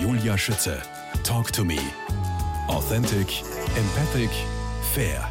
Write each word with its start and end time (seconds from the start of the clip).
Julia 0.00 0.36
Schütze. 0.36 0.82
Talk 1.24 1.50
to 1.52 1.64
me. 1.64 1.78
Authentic, 2.68 3.42
empathic, 3.76 4.28
fair. 4.92 5.26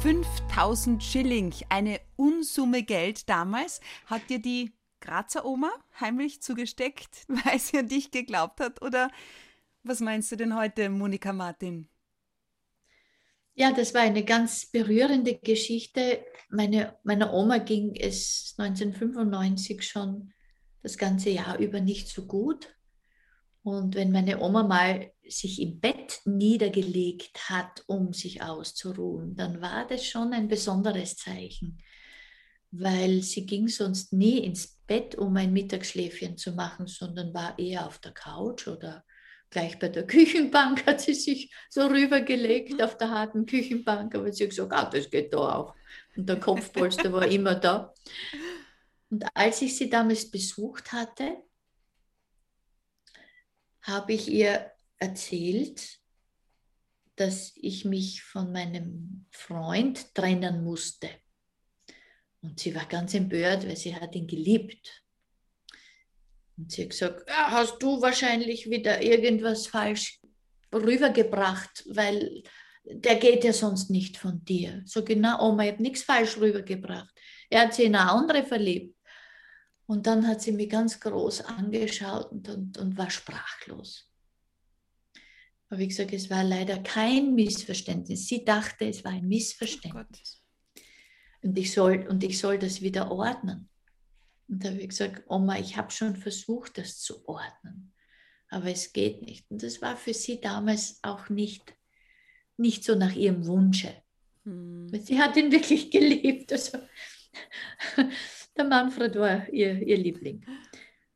5000 0.00 1.04
Schilling, 1.04 1.52
eine 1.68 2.00
Unsumme 2.16 2.82
Geld 2.82 3.28
damals, 3.28 3.80
hat 4.06 4.22
dir 4.30 4.40
die 4.40 4.72
Grazer 5.00 5.44
Oma 5.44 5.70
heimlich 6.00 6.40
zugesteckt, 6.40 7.26
weil 7.28 7.58
sie 7.58 7.78
an 7.78 7.88
dich 7.88 8.10
geglaubt 8.10 8.60
hat? 8.60 8.80
Oder 8.80 9.10
was 9.82 10.00
meinst 10.00 10.32
du 10.32 10.36
denn 10.36 10.56
heute, 10.56 10.88
Monika 10.88 11.34
Martin? 11.34 11.86
Ja, 13.52 13.70
das 13.70 13.92
war 13.92 14.00
eine 14.00 14.24
ganz 14.24 14.64
berührende 14.64 15.36
Geschichte. 15.36 16.24
Meine, 16.48 16.96
meiner 17.02 17.34
Oma 17.34 17.58
ging 17.58 17.94
es 17.94 18.54
1995 18.56 19.86
schon 19.86 20.32
das 20.82 20.96
ganze 20.96 21.28
Jahr 21.28 21.58
über 21.58 21.80
nicht 21.80 22.08
so 22.08 22.26
gut. 22.26 22.74
Und 23.62 23.94
wenn 23.94 24.10
meine 24.10 24.40
Oma 24.40 24.62
mal 24.62 25.12
sich 25.28 25.60
im 25.60 25.80
Bett 25.80 26.20
niedergelegt 26.24 27.50
hat, 27.50 27.84
um 27.86 28.12
sich 28.12 28.42
auszuruhen, 28.42 29.36
dann 29.36 29.60
war 29.60 29.86
das 29.86 30.06
schon 30.06 30.32
ein 30.32 30.48
besonderes 30.48 31.16
Zeichen, 31.16 31.78
weil 32.70 33.22
sie 33.22 33.44
ging 33.44 33.68
sonst 33.68 34.12
nie 34.12 34.38
ins 34.38 34.78
Bett, 34.86 35.14
um 35.14 35.36
ein 35.36 35.52
Mittagsschläfchen 35.52 36.38
zu 36.38 36.52
machen, 36.52 36.86
sondern 36.86 37.34
war 37.34 37.58
eher 37.58 37.86
auf 37.86 37.98
der 37.98 38.12
Couch 38.12 38.66
oder 38.66 39.04
gleich 39.50 39.78
bei 39.78 39.88
der 39.88 40.06
Küchenbank 40.06 40.86
hat 40.86 41.00
sie 41.02 41.14
sich 41.14 41.52
so 41.68 41.86
rübergelegt 41.86 42.82
auf 42.82 42.96
der 42.96 43.10
harten 43.10 43.44
Küchenbank, 43.44 44.14
aber 44.14 44.32
sie 44.32 44.44
hat 44.44 44.50
gesagt, 44.50 44.72
ah, 44.72 44.88
das 44.88 45.10
geht 45.10 45.34
da 45.34 45.56
auch. 45.56 45.74
Und 46.16 46.28
der 46.28 46.40
Kopfpolster 46.40 47.12
war 47.12 47.26
immer 47.30 47.56
da. 47.56 47.92
Und 49.10 49.26
als 49.34 49.60
ich 49.60 49.76
sie 49.76 49.90
damals 49.90 50.30
besucht 50.30 50.92
hatte, 50.92 51.42
habe 53.82 54.12
ich 54.12 54.28
ihr 54.28 54.70
erzählt, 54.98 55.98
dass 57.16 57.52
ich 57.56 57.84
mich 57.84 58.22
von 58.22 58.52
meinem 58.52 59.26
Freund 59.30 60.14
trennen 60.14 60.64
musste. 60.64 61.08
Und 62.42 62.58
sie 62.58 62.74
war 62.74 62.86
ganz 62.86 63.14
empört, 63.14 63.66
weil 63.66 63.76
sie 63.76 63.94
hat 63.94 64.14
ihn 64.14 64.26
geliebt. 64.26 65.04
Und 66.56 66.72
sie 66.72 66.82
hat 66.82 66.90
gesagt, 66.90 67.28
ja, 67.28 67.50
hast 67.50 67.78
du 67.82 68.00
wahrscheinlich 68.00 68.70
wieder 68.70 69.02
irgendwas 69.02 69.66
falsch 69.66 70.20
rübergebracht, 70.72 71.84
weil 71.88 72.42
der 72.84 73.16
geht 73.16 73.44
ja 73.44 73.52
sonst 73.52 73.90
nicht 73.90 74.16
von 74.16 74.44
dir. 74.44 74.82
So 74.86 75.04
genau, 75.04 75.46
Oma, 75.48 75.64
ich 75.64 75.72
habe 75.72 75.82
nichts 75.82 76.02
falsch 76.02 76.38
rübergebracht. 76.38 77.10
Er 77.50 77.62
hat 77.62 77.74
sich 77.74 77.86
in 77.86 77.94
eine 77.94 78.10
andere 78.10 78.44
verliebt. 78.44 78.96
Und 79.90 80.06
dann 80.06 80.24
hat 80.28 80.40
sie 80.40 80.52
mich 80.52 80.68
ganz 80.68 81.00
groß 81.00 81.40
angeschaut 81.46 82.30
und, 82.30 82.48
und, 82.48 82.78
und 82.78 82.96
war 82.96 83.10
sprachlos. 83.10 84.08
Aber 85.68 85.80
wie 85.80 85.88
gesagt, 85.88 86.12
es 86.12 86.30
war 86.30 86.44
leider 86.44 86.78
kein 86.78 87.34
Missverständnis. 87.34 88.28
Sie 88.28 88.44
dachte, 88.44 88.86
es 88.86 89.04
war 89.04 89.10
ein 89.10 89.26
Missverständnis. 89.26 90.44
Oh 90.76 91.48
und, 91.48 91.58
ich 91.58 91.72
soll, 91.72 92.06
und 92.08 92.22
ich 92.22 92.38
soll 92.38 92.60
das 92.60 92.82
wieder 92.82 93.10
ordnen. 93.10 93.68
Und 94.46 94.64
da 94.64 94.68
habe 94.68 94.78
ich 94.78 94.90
gesagt, 94.90 95.24
Oma, 95.26 95.58
ich 95.58 95.76
habe 95.76 95.90
schon 95.90 96.14
versucht, 96.14 96.78
das 96.78 97.00
zu 97.00 97.26
ordnen, 97.26 97.92
aber 98.48 98.70
es 98.70 98.92
geht 98.92 99.22
nicht. 99.22 99.50
Und 99.50 99.60
das 99.60 99.82
war 99.82 99.96
für 99.96 100.14
sie 100.14 100.40
damals 100.40 101.00
auch 101.02 101.28
nicht, 101.30 101.74
nicht 102.56 102.84
so 102.84 102.94
nach 102.94 103.16
ihrem 103.16 103.44
Wunsche. 103.44 103.92
Hm. 104.44 104.88
Sie 105.02 105.18
hat 105.18 105.36
ihn 105.36 105.50
wirklich 105.50 105.90
geliebt. 105.90 106.52
Also, 106.52 106.78
der 108.56 108.64
Manfred 108.64 109.14
war 109.16 109.48
ihr, 109.48 109.80
ihr 109.80 109.96
Liebling. 109.96 110.44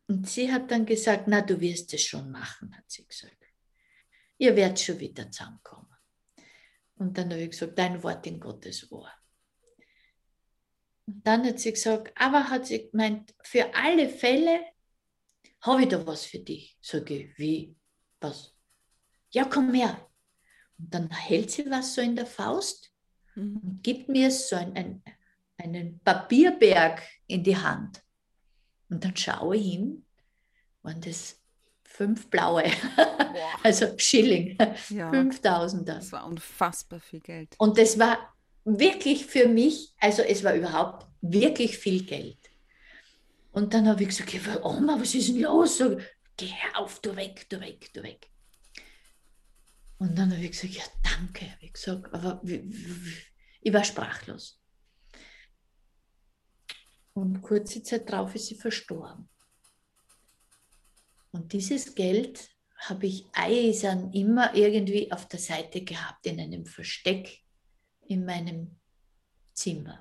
Und 0.07 0.29
sie 0.29 0.53
hat 0.53 0.71
dann 0.71 0.87
gesagt, 0.87 1.25
na, 1.27 1.41
du 1.41 1.61
wirst 1.61 1.95
es 1.95 2.03
schon 2.03 2.31
machen, 2.31 2.77
hat 2.77 2.85
sie 2.91 3.07
gesagt. 3.07 3.37
Ihr 4.39 4.55
werdet 4.57 4.81
schon 4.81 4.99
wieder 4.99 5.31
zusammenkommen. 5.31 5.95
Und 6.97 7.17
dann 7.17 7.31
habe 7.31 7.43
ich 7.43 7.51
gesagt, 7.51 7.79
dein 7.79 8.03
Wort 8.03 8.27
in 8.27 8.41
Gottes 8.41 8.91
Ohr. 8.91 9.11
Und 11.07 11.27
dann 11.27 11.45
hat 11.47 11.59
sie 11.59 11.73
gesagt, 11.73 12.13
aber 12.17 12.49
hat 12.49 12.67
sie 12.67 12.91
gemeint, 12.91 13.35
für 13.43 13.75
alle 13.75 14.09
Fälle 14.09 14.61
habe 15.61 15.83
ich 15.83 15.89
da 15.89 16.07
was 16.07 16.25
für 16.25 16.39
dich. 16.39 16.77
Sage 16.81 17.15
ich, 17.15 17.39
wie? 17.39 17.77
Was? 18.21 18.55
Ja, 19.31 19.45
komm 19.45 19.75
her. 19.75 20.11
Und 20.79 20.93
dann 20.95 21.11
hält 21.11 21.51
sie 21.51 21.71
was 21.71 21.95
so 21.95 22.01
in 22.01 22.17
der 22.17 22.27
Faust 22.27 22.93
mhm. 23.35 23.57
und 23.57 23.83
gibt 23.83 24.09
mir 24.09 24.31
so 24.31 24.57
ein, 24.57 24.75
ein, 24.77 25.03
einen 25.57 26.01
Papierberg 26.01 27.03
in 27.27 27.43
die 27.43 27.57
Hand. 27.57 28.03
Und 28.89 29.05
dann 29.05 29.17
schaue 29.17 29.57
ich 29.57 29.73
hin, 29.73 30.05
waren 30.83 31.01
das 31.01 31.41
fünf 31.85 32.29
blaue, 32.29 32.65
also 33.63 33.97
Schilling, 33.99 34.57
ja, 34.89 35.11
5000er. 35.11 35.85
Das 35.85 36.13
war 36.13 36.27
unfassbar 36.27 37.01
viel 37.01 37.21
Geld. 37.21 37.55
Und 37.59 37.79
das 37.79 37.99
war 37.99 38.35
wirklich 38.65 39.27
für 39.27 39.49
mich, 39.49 39.95
also 39.99 40.23
es 40.23 40.43
war 40.45 40.55
überhaupt 40.55 41.07
wirklich 41.21 41.79
viel 41.79 42.05
Geld. 42.05 42.39
Und 43.53 43.73
dann 43.73 43.89
habe 43.89 44.03
ich 44.03 44.09
gesagt, 44.09 44.33
ja, 44.33 44.65
Oma, 44.65 45.01
was 45.01 45.15
ist 45.15 45.29
denn 45.29 45.41
los? 45.41 45.79
So, 45.79 45.97
Geh 46.37 46.53
auf, 46.75 47.01
du 47.01 47.15
weg, 47.15 47.47
du 47.49 47.61
weg, 47.61 47.93
du 47.93 48.03
weg. 48.03 48.29
Und 49.99 50.19
dann 50.19 50.33
habe 50.33 50.45
ich 50.45 50.51
gesagt, 50.51 50.75
ja, 50.75 50.83
danke, 51.03 51.47
ich 51.61 51.73
gesagt, 51.73 52.13
aber 52.13 52.43
ich 52.43 53.73
war 53.73 53.85
sprachlos. 53.85 54.61
Und 57.15 57.43
kurze 57.43 57.83
Zeit 57.83 58.11
darauf 58.11 58.35
ist 58.35 58.47
sie 58.47 58.57
verstorben. 58.57 59.29
Und 61.31 61.53
dieses 61.53 61.95
Geld 61.95 62.49
habe 62.77 63.07
ich 63.07 63.27
eisern 63.33 64.13
immer 64.13 64.55
irgendwie 64.55 65.11
auf 65.11 65.27
der 65.27 65.39
Seite 65.39 65.83
gehabt, 65.83 66.27
in 66.27 66.41
einem 66.41 66.67
Versteck 66.67 67.41
in 68.07 68.25
meinem 68.25 68.77
Zimmer. 69.53 70.01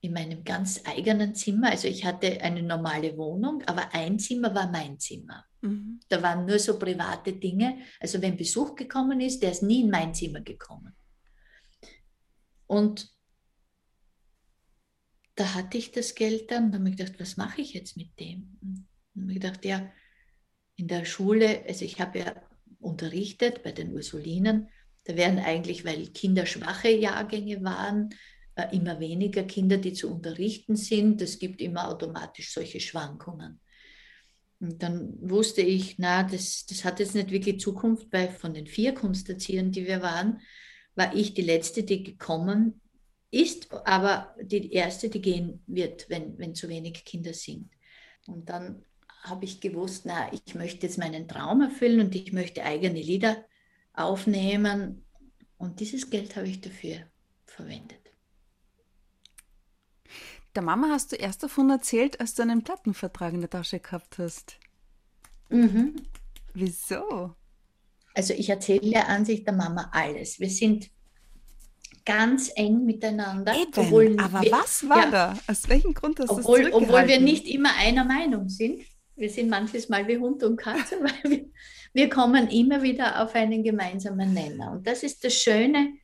In 0.00 0.12
meinem 0.12 0.44
ganz 0.44 0.80
eigenen 0.86 1.34
Zimmer. 1.34 1.70
Also 1.70 1.88
ich 1.88 2.04
hatte 2.04 2.40
eine 2.40 2.62
normale 2.62 3.16
Wohnung, 3.16 3.62
aber 3.64 3.92
ein 3.92 4.18
Zimmer 4.18 4.54
war 4.54 4.70
mein 4.70 4.98
Zimmer. 4.98 5.44
Mhm. 5.60 6.00
Da 6.08 6.22
waren 6.22 6.46
nur 6.46 6.58
so 6.58 6.78
private 6.78 7.32
Dinge. 7.32 7.82
Also 7.98 8.22
wenn 8.22 8.36
Besuch 8.36 8.76
gekommen 8.76 9.20
ist, 9.20 9.42
der 9.42 9.50
ist 9.50 9.62
nie 9.62 9.82
in 9.82 9.90
mein 9.90 10.14
Zimmer 10.14 10.40
gekommen. 10.40 10.96
Und 12.68 13.10
da 15.38 15.54
hatte 15.54 15.78
ich 15.78 15.92
das 15.92 16.16
Geld 16.16 16.50
dann 16.50 16.66
und 16.66 16.74
habe 16.74 16.82
mir 16.82 16.96
gedacht, 16.96 17.14
was 17.18 17.36
mache 17.36 17.60
ich 17.60 17.72
jetzt 17.72 17.96
mit 17.96 18.18
dem? 18.18 18.58
Und 18.60 18.88
habe 19.14 19.26
mir 19.26 19.34
gedacht, 19.34 19.64
ja, 19.64 19.88
in 20.74 20.88
der 20.88 21.04
Schule, 21.04 21.64
also 21.66 21.84
ich 21.84 22.00
habe 22.00 22.18
ja 22.18 22.34
unterrichtet 22.80 23.62
bei 23.62 23.70
den 23.70 23.92
Ursulinen, 23.92 24.68
da 25.04 25.16
werden 25.16 25.38
eigentlich, 25.38 25.84
weil 25.84 26.08
Kinder 26.08 26.44
schwache 26.44 26.90
Jahrgänge 26.90 27.62
waren, 27.62 28.10
äh, 28.56 28.76
immer 28.76 28.98
weniger 28.98 29.44
Kinder, 29.44 29.76
die 29.76 29.92
zu 29.92 30.12
unterrichten 30.12 30.74
sind. 30.74 31.22
Es 31.22 31.38
gibt 31.38 31.60
immer 31.60 31.88
automatisch 31.88 32.52
solche 32.52 32.80
Schwankungen. 32.80 33.60
Und 34.58 34.82
dann 34.82 35.14
wusste 35.20 35.62
ich, 35.62 35.98
na, 35.98 36.24
das, 36.24 36.66
das 36.66 36.84
hat 36.84 36.98
jetzt 36.98 37.14
nicht 37.14 37.30
wirklich 37.30 37.60
Zukunft, 37.60 38.08
weil 38.10 38.28
von 38.28 38.54
den 38.54 38.66
vier 38.66 38.92
Kunsterziehern, 38.92 39.70
die 39.70 39.86
wir 39.86 40.02
waren, 40.02 40.40
war 40.96 41.14
ich 41.14 41.32
die 41.32 41.42
letzte, 41.42 41.84
die 41.84 42.02
gekommen 42.02 42.80
ist 43.30 43.72
aber 43.86 44.34
die 44.40 44.72
erste, 44.72 45.10
die 45.10 45.20
gehen 45.20 45.62
wird, 45.66 46.08
wenn, 46.08 46.38
wenn 46.38 46.54
zu 46.54 46.68
wenig 46.68 47.04
Kinder 47.04 47.34
sind. 47.34 47.70
Und 48.26 48.48
dann 48.48 48.84
habe 49.22 49.44
ich 49.44 49.60
gewusst, 49.60 50.06
na, 50.06 50.32
ich 50.32 50.54
möchte 50.54 50.86
jetzt 50.86 50.98
meinen 50.98 51.28
Traum 51.28 51.60
erfüllen 51.60 52.00
und 52.00 52.14
ich 52.14 52.32
möchte 52.32 52.64
eigene 52.64 53.00
Lieder 53.00 53.44
aufnehmen. 53.92 55.04
Und 55.58 55.80
dieses 55.80 56.08
Geld 56.08 56.36
habe 56.36 56.48
ich 56.48 56.60
dafür 56.60 56.98
verwendet. 57.44 57.98
Der 60.54 60.62
Mama 60.62 60.88
hast 60.90 61.12
du 61.12 61.16
erst 61.16 61.42
davon 61.42 61.70
erzählt, 61.70 62.20
als 62.20 62.34
du 62.34 62.42
einen 62.42 62.64
Plattenvertrag 62.64 63.34
in 63.34 63.40
der 63.40 63.50
Tasche 63.50 63.80
gehabt 63.80 64.18
hast. 64.18 64.58
Mhm. 65.50 65.96
Wieso? 66.54 67.34
Also 68.14 68.34
ich 68.34 68.48
erzähle 68.48 68.88
ja 68.88 69.02
an 69.02 69.24
sich 69.24 69.44
der 69.44 69.52
Mama 69.52 69.90
alles. 69.92 70.40
Wir 70.40 70.50
sind 70.50 70.90
ganz 72.08 72.50
eng 72.54 72.86
miteinander. 72.86 73.54
Eben, 73.54 73.70
obwohl 73.76 74.16
aber 74.18 74.40
wir, 74.40 74.50
was 74.50 74.88
war 74.88 75.04
ja, 75.04 75.10
da? 75.10 75.38
Aus 75.46 75.68
welchem 75.68 75.92
Grund 75.92 76.18
hast 76.18 76.30
obwohl, 76.30 76.64
das 76.64 76.72
obwohl 76.72 77.06
wir 77.06 77.20
nicht 77.20 77.46
immer 77.46 77.76
einer 77.76 78.04
Meinung 78.04 78.48
sind. 78.48 78.80
Wir 79.14 79.28
sind 79.28 79.50
manches 79.50 79.90
Mal 79.90 80.08
wie 80.08 80.16
Hund 80.16 80.42
und 80.42 80.56
Katze, 80.56 80.96
weil 81.02 81.30
wir, 81.30 81.44
wir 81.92 82.08
kommen 82.08 82.48
immer 82.48 82.82
wieder 82.82 83.22
auf 83.22 83.34
einen 83.34 83.62
gemeinsamen 83.62 84.32
Nenner. 84.32 84.72
Und 84.72 84.86
das 84.86 85.02
ist 85.02 85.22
das 85.22 85.34
Schöne. 85.34 85.98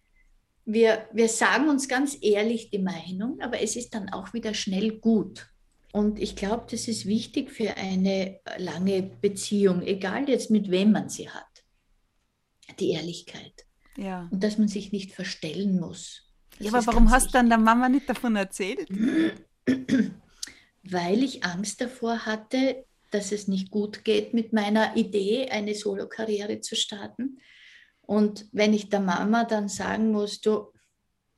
Wir, 0.67 1.09
wir 1.15 1.29
sagen 1.29 1.71
uns 1.71 1.89
ganz 1.89 2.19
ehrlich 2.21 2.69
die 2.69 2.81
Meinung, 2.81 3.41
aber 3.41 3.63
es 3.63 3.75
ist 3.75 3.95
dann 3.95 4.11
auch 4.11 4.35
wieder 4.35 4.53
schnell 4.53 4.99
gut. 4.99 5.47
Und 5.93 6.19
ich 6.19 6.37
glaube, 6.37 6.67
das 6.71 6.87
ist 6.87 7.07
wichtig 7.07 7.51
für 7.51 7.79
eine 7.79 8.41
lange 8.59 9.03
Beziehung, 9.03 9.81
egal 9.81 10.29
jetzt 10.29 10.51
mit 10.51 10.71
wem 10.71 10.93
man 10.93 11.09
sie 11.09 11.31
hat. 11.31 11.65
Die 12.79 12.91
Ehrlichkeit. 12.91 13.65
Ja. 13.97 14.29
Und 14.31 14.43
dass 14.43 14.59
man 14.59 14.69
sich 14.69 14.93
nicht 14.93 15.13
verstellen 15.13 15.79
muss. 15.79 16.23
Das 16.59 16.67
ja, 16.67 16.73
aber 16.73 16.87
warum 16.87 17.11
hast 17.11 17.29
du 17.29 17.33
dann 17.33 17.49
der 17.49 17.59
Mama 17.59 17.89
nicht 17.89 18.09
davon 18.09 18.37
erzählt? 18.37 18.89
Weil 20.83 21.23
ich 21.23 21.45
Angst 21.45 21.81
davor 21.81 22.27
hatte, 22.27 22.85
dass 23.11 23.33
es 23.33 23.49
nicht 23.49 23.71
gut 23.71 24.05
geht 24.05 24.35
mit 24.35 24.53
meiner 24.53 24.97
Idee, 24.97 25.49
eine 25.49 25.75
Solokarriere 25.75 26.61
zu 26.61 26.77
starten. 26.77 27.39
Und 28.03 28.47
wenn 28.53 28.75
ich 28.75 28.89
der 28.89 29.01
Mama 29.01 29.45
dann 29.45 29.69
sagen 29.69 30.11
muss, 30.11 30.41
du, 30.41 30.73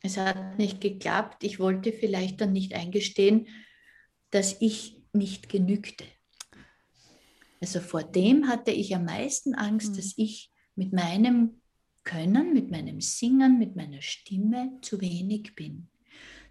es 0.03 0.17
hat 0.17 0.59
nicht 0.59 0.81
geklappt, 0.81 1.45
ich 1.45 1.59
wollte 1.59 1.93
vielleicht 1.93 2.41
dann 2.41 2.53
nicht 2.53 2.75
eingestehen, 2.75 3.49
dass 4.31 4.61
ich 4.61 5.03
nicht 5.13 5.49
genügte. 5.49 6.05
Also 7.61 7.81
vor 7.81 8.03
dem 8.03 8.49
hatte 8.49 8.71
ich 8.71 8.95
am 8.95 9.05
meisten 9.05 9.55
Angst, 9.55 9.93
mhm. 9.93 9.97
dass 9.97 10.15
ich 10.17 10.51
mit 10.75 10.93
meinem 10.93 11.61
Können, 12.07 12.55
mit 12.55 12.71
meinem 12.71 13.03
Singen, 13.03 13.59
mit 13.59 13.77
meiner 13.77 14.01
Stimme 14.01 14.79
zu 14.81 15.01
wenig 15.03 15.55
bin. 15.55 15.89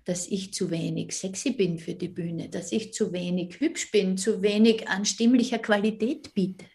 Dass 0.04 0.28
ich 0.28 0.54
zu 0.54 0.70
wenig 0.70 1.14
sexy 1.14 1.52
bin 1.52 1.80
für 1.80 1.96
die 1.96 2.10
Bühne, 2.10 2.50
dass 2.50 2.72
ich 2.72 2.94
zu 2.94 3.12
wenig 3.12 3.60
hübsch 3.60 3.90
bin, 3.90 4.18
zu 4.18 4.44
wenig 4.44 4.88
an 4.88 5.06
stimmlicher 5.06 5.58
Qualität 5.58 6.36
biete. 6.36 6.66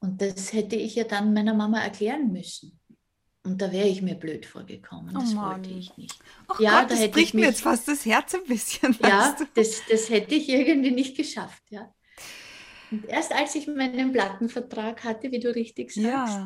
Und 0.00 0.20
das 0.20 0.52
hätte 0.52 0.76
ich 0.76 0.96
ja 0.96 1.04
dann 1.04 1.32
meiner 1.32 1.54
Mama 1.54 1.80
erklären 1.80 2.32
müssen. 2.32 2.80
Und 3.44 3.60
da 3.60 3.70
wäre 3.70 3.88
ich 3.88 4.00
mir 4.00 4.14
blöd 4.14 4.46
vorgekommen. 4.46 5.14
Das 5.14 5.34
oh 5.34 5.36
wollte 5.36 5.70
ich 5.70 5.94
nicht. 5.98 6.18
Ach 6.48 6.58
ja, 6.58 6.80
Gott, 6.80 6.90
da 6.90 6.94
das 6.96 7.10
bricht 7.10 7.34
mich, 7.34 7.42
mir 7.42 7.46
jetzt 7.48 7.60
fast 7.60 7.86
das 7.86 8.06
Herz 8.06 8.34
ein 8.34 8.44
bisschen. 8.46 8.96
Ja, 9.02 9.36
das, 9.54 9.82
das 9.88 10.08
hätte 10.08 10.34
ich 10.34 10.48
irgendwie 10.48 10.90
nicht 10.90 11.16
geschafft. 11.16 11.62
Ja. 11.68 11.94
Und 12.90 13.04
erst 13.06 13.32
als 13.32 13.54
ich 13.54 13.66
meinen 13.66 14.12
Plattenvertrag 14.12 15.04
hatte, 15.04 15.30
wie 15.30 15.40
du 15.40 15.54
richtig 15.54 15.92
sagst, 15.92 16.06
ja. 16.06 16.44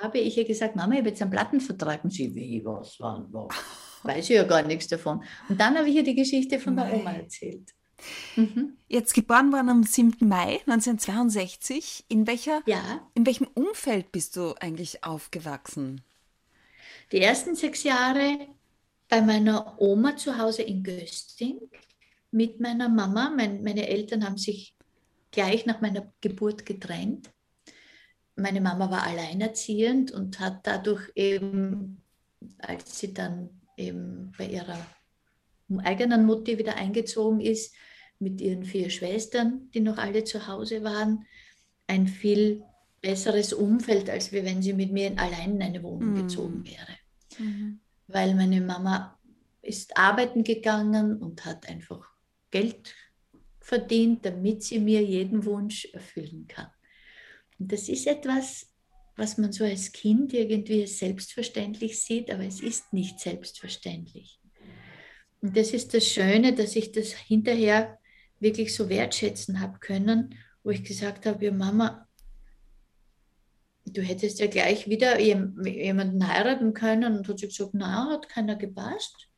Habe 0.00 0.18
ich 0.18 0.36
ihr 0.36 0.44
gesagt, 0.44 0.76
Mama, 0.76 0.94
ich 0.94 0.98
habe 1.00 1.08
jetzt 1.10 1.22
einen 1.22 1.30
Plattenvertrag. 1.30 2.04
Und 2.04 2.12
sie, 2.12 2.34
wie, 2.34 2.64
was, 2.64 2.96
wann, 2.98 3.26
was? 3.32 3.48
Weiß 4.02 4.30
ich 4.30 4.36
ja 4.36 4.44
gar 4.44 4.62
nichts 4.62 4.88
davon. 4.88 5.22
Und 5.48 5.60
dann 5.60 5.76
habe 5.76 5.88
ich 5.88 5.96
ihr 5.96 6.04
die 6.04 6.14
Geschichte 6.14 6.58
von 6.58 6.76
der 6.76 6.92
Oma 6.92 7.12
erzählt. 7.12 7.72
Mhm. 8.36 8.76
Jetzt 8.88 9.14
geboren 9.14 9.52
worden 9.52 9.70
am 9.70 9.82
7. 9.82 10.28
Mai 10.28 10.60
1962. 10.66 12.04
In, 12.08 12.26
welcher, 12.26 12.62
ja. 12.66 13.08
in 13.14 13.26
welchem 13.26 13.48
Umfeld 13.54 14.12
bist 14.12 14.36
du 14.36 14.54
eigentlich 14.60 15.02
aufgewachsen? 15.02 16.02
Die 17.12 17.20
ersten 17.20 17.54
sechs 17.54 17.82
Jahre 17.84 18.38
bei 19.08 19.22
meiner 19.22 19.80
Oma 19.80 20.16
zu 20.16 20.38
Hause 20.38 20.62
in 20.62 20.82
Gösting 20.82 21.58
mit 22.30 22.60
meiner 22.60 22.88
Mama. 22.88 23.32
Mein, 23.34 23.62
meine 23.62 23.88
Eltern 23.88 24.24
haben 24.24 24.36
sich 24.36 24.74
gleich 25.30 25.66
nach 25.66 25.80
meiner 25.80 26.12
Geburt 26.20 26.66
getrennt. 26.66 27.30
Meine 28.36 28.60
Mama 28.60 28.90
war 28.90 29.02
alleinerziehend 29.04 30.12
und 30.12 30.40
hat 30.40 30.66
dadurch 30.66 31.10
eben, 31.14 32.02
als 32.58 32.98
sie 32.98 33.14
dann 33.14 33.50
eben 33.76 34.32
bei 34.36 34.46
ihrer 34.46 34.78
eigenen 35.78 36.26
Mutti 36.26 36.58
wieder 36.58 36.76
eingezogen 36.76 37.40
ist, 37.40 37.74
mit 38.18 38.40
ihren 38.40 38.64
vier 38.64 38.90
Schwestern, 38.90 39.70
die 39.72 39.80
noch 39.80 39.98
alle 39.98 40.24
zu 40.24 40.46
Hause 40.46 40.84
waren, 40.84 41.26
ein 41.86 42.06
viel 42.06 42.62
besseres 43.00 43.52
Umfeld, 43.52 44.10
als 44.10 44.32
wenn 44.32 44.62
sie 44.62 44.72
mit 44.72 44.92
mir 44.92 45.12
allein 45.18 45.56
in 45.56 45.62
eine 45.62 45.82
Wohnung 45.82 46.12
mhm. 46.12 46.22
gezogen 46.22 46.64
wäre. 46.64 46.98
Mhm. 47.38 47.80
Weil 48.06 48.34
meine 48.34 48.60
Mama 48.60 49.18
ist 49.62 49.96
arbeiten 49.96 50.44
gegangen 50.44 51.16
und 51.20 51.44
hat 51.44 51.68
einfach 51.68 52.08
Geld 52.50 52.94
verdient, 53.60 54.24
damit 54.24 54.62
sie 54.62 54.78
mir 54.78 55.02
jeden 55.02 55.44
Wunsch 55.44 55.86
erfüllen 55.92 56.46
kann. 56.46 56.70
Das 57.58 57.88
ist 57.88 58.06
etwas, 58.06 58.66
was 59.16 59.38
man 59.38 59.52
so 59.52 59.64
als 59.64 59.92
Kind 59.92 60.32
irgendwie 60.34 60.86
selbstverständlich 60.86 62.02
sieht, 62.02 62.30
aber 62.30 62.44
es 62.44 62.60
ist 62.60 62.92
nicht 62.92 63.18
selbstverständlich. 63.20 64.38
Und 65.40 65.56
das 65.56 65.70
ist 65.70 65.94
das 65.94 66.06
Schöne, 66.06 66.54
dass 66.54 66.76
ich 66.76 66.92
das 66.92 67.12
hinterher 67.12 67.98
wirklich 68.40 68.74
so 68.74 68.88
wertschätzen 68.88 69.60
habe 69.60 69.78
können, 69.78 70.34
wo 70.62 70.70
ich 70.70 70.84
gesagt 70.84 71.24
habe, 71.24 71.44
ja 71.44 71.52
Mama, 71.52 72.06
du 73.86 74.02
hättest 74.02 74.40
ja 74.40 74.46
gleich 74.46 74.88
wieder 74.88 75.18
jemanden 75.20 76.26
heiraten 76.26 76.74
können 76.74 77.16
und 77.16 77.28
hat 77.28 77.38
sie 77.38 77.46
gesagt, 77.48 77.70
na, 77.72 78.10
hat 78.10 78.28
keiner 78.28 78.56
gepasst. 78.56 79.28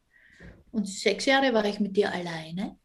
Und 0.70 0.88
sechs 0.88 1.26
Jahre 1.26 1.52
war 1.54 1.64
ich 1.64 1.80
mit 1.80 1.96
dir 1.96 2.12
alleine. 2.12 2.78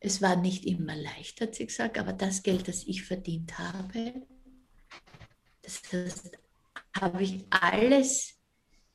Es 0.00 0.22
war 0.22 0.36
nicht 0.36 0.64
immer 0.64 0.94
leicht, 0.94 1.40
hat 1.40 1.54
sie 1.54 1.66
gesagt, 1.66 1.98
aber 1.98 2.12
das 2.12 2.42
Geld, 2.42 2.68
das 2.68 2.84
ich 2.86 3.02
verdient 3.02 3.58
habe, 3.58 4.14
das, 5.62 5.82
das 5.90 6.30
habe 7.00 7.22
ich 7.22 7.44
alles 7.50 8.34